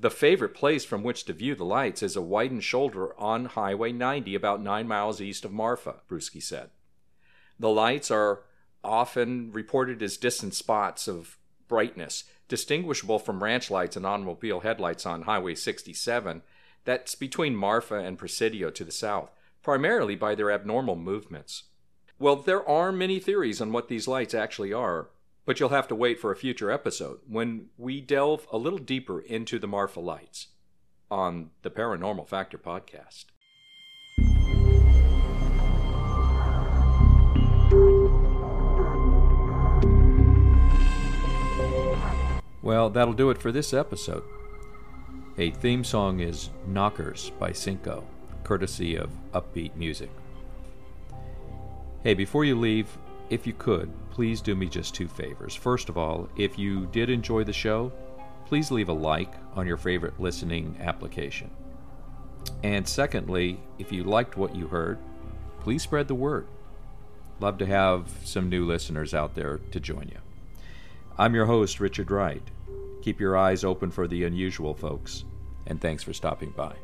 The 0.00 0.10
favorite 0.10 0.54
place 0.54 0.84
from 0.84 1.02
which 1.02 1.24
to 1.24 1.32
view 1.32 1.56
the 1.56 1.64
lights 1.64 2.04
is 2.04 2.14
a 2.14 2.22
widened 2.22 2.62
shoulder 2.62 3.18
on 3.18 3.46
Highway 3.46 3.90
90, 3.90 4.36
about 4.36 4.62
nine 4.62 4.86
miles 4.86 5.20
east 5.20 5.44
of 5.44 5.52
Marfa, 5.52 5.96
Brueske 6.08 6.40
said. 6.40 6.70
The 7.58 7.68
lights 7.68 8.08
are 8.10 8.44
often 8.84 9.50
reported 9.50 10.00
as 10.00 10.16
distant 10.16 10.54
spots 10.54 11.08
of 11.08 11.36
brightness, 11.66 12.24
distinguishable 12.46 13.18
from 13.18 13.42
ranch 13.42 13.72
lights 13.72 13.96
and 13.96 14.06
automobile 14.06 14.60
headlights 14.60 15.04
on 15.04 15.22
Highway 15.22 15.56
67, 15.56 16.42
that's 16.84 17.16
between 17.16 17.56
Marfa 17.56 17.96
and 17.96 18.16
Presidio 18.16 18.70
to 18.70 18.84
the 18.84 18.92
south, 18.92 19.32
primarily 19.62 20.14
by 20.14 20.36
their 20.36 20.52
abnormal 20.52 20.94
movements. 20.94 21.64
Well, 22.20 22.36
there 22.36 22.66
are 22.68 22.92
many 22.92 23.18
theories 23.18 23.60
on 23.60 23.72
what 23.72 23.88
these 23.88 24.08
lights 24.08 24.32
actually 24.32 24.72
are, 24.72 25.08
but 25.48 25.58
you'll 25.58 25.70
have 25.70 25.88
to 25.88 25.94
wait 25.94 26.20
for 26.20 26.30
a 26.30 26.36
future 26.36 26.70
episode 26.70 27.20
when 27.26 27.68
we 27.78 28.02
delve 28.02 28.46
a 28.52 28.58
little 28.58 28.78
deeper 28.78 29.18
into 29.18 29.58
the 29.58 29.66
Marfa 29.66 29.98
lights 29.98 30.48
on 31.10 31.48
the 31.62 31.70
Paranormal 31.70 32.28
Factor 32.28 32.58
podcast. 32.58 33.24
Well, 42.60 42.90
that'll 42.90 43.14
do 43.14 43.30
it 43.30 43.38
for 43.38 43.50
this 43.50 43.72
episode. 43.72 44.24
A 45.38 45.50
theme 45.52 45.82
song 45.82 46.20
is 46.20 46.50
Knockers 46.66 47.30
by 47.38 47.52
Cinco, 47.52 48.04
courtesy 48.44 48.96
of 48.96 49.08
Uppbeat 49.32 49.74
Music. 49.76 50.10
Hey, 52.02 52.12
before 52.12 52.44
you 52.44 52.54
leave, 52.54 52.98
if 53.30 53.46
you 53.46 53.54
could, 53.54 53.90
please 54.18 54.40
do 54.40 54.56
me 54.56 54.66
just 54.66 54.96
two 54.96 55.06
favors. 55.06 55.54
First 55.54 55.88
of 55.88 55.96
all, 55.96 56.28
if 56.34 56.58
you 56.58 56.86
did 56.86 57.08
enjoy 57.08 57.44
the 57.44 57.52
show, 57.52 57.92
please 58.46 58.72
leave 58.72 58.88
a 58.88 58.92
like 58.92 59.32
on 59.54 59.64
your 59.64 59.76
favorite 59.76 60.18
listening 60.18 60.76
application. 60.80 61.48
And 62.64 62.88
secondly, 62.88 63.60
if 63.78 63.92
you 63.92 64.02
liked 64.02 64.36
what 64.36 64.56
you 64.56 64.66
heard, 64.66 64.98
please 65.60 65.84
spread 65.84 66.08
the 66.08 66.16
word. 66.16 66.48
Love 67.38 67.58
to 67.58 67.66
have 67.66 68.10
some 68.24 68.48
new 68.48 68.66
listeners 68.66 69.14
out 69.14 69.36
there 69.36 69.58
to 69.70 69.78
join 69.78 70.08
you. 70.08 70.18
I'm 71.16 71.36
your 71.36 71.46
host, 71.46 71.78
Richard 71.78 72.10
Wright. 72.10 72.42
Keep 73.02 73.20
your 73.20 73.36
eyes 73.36 73.62
open 73.62 73.92
for 73.92 74.08
the 74.08 74.24
unusual, 74.24 74.74
folks, 74.74 75.26
and 75.64 75.80
thanks 75.80 76.02
for 76.02 76.12
stopping 76.12 76.50
by. 76.50 76.74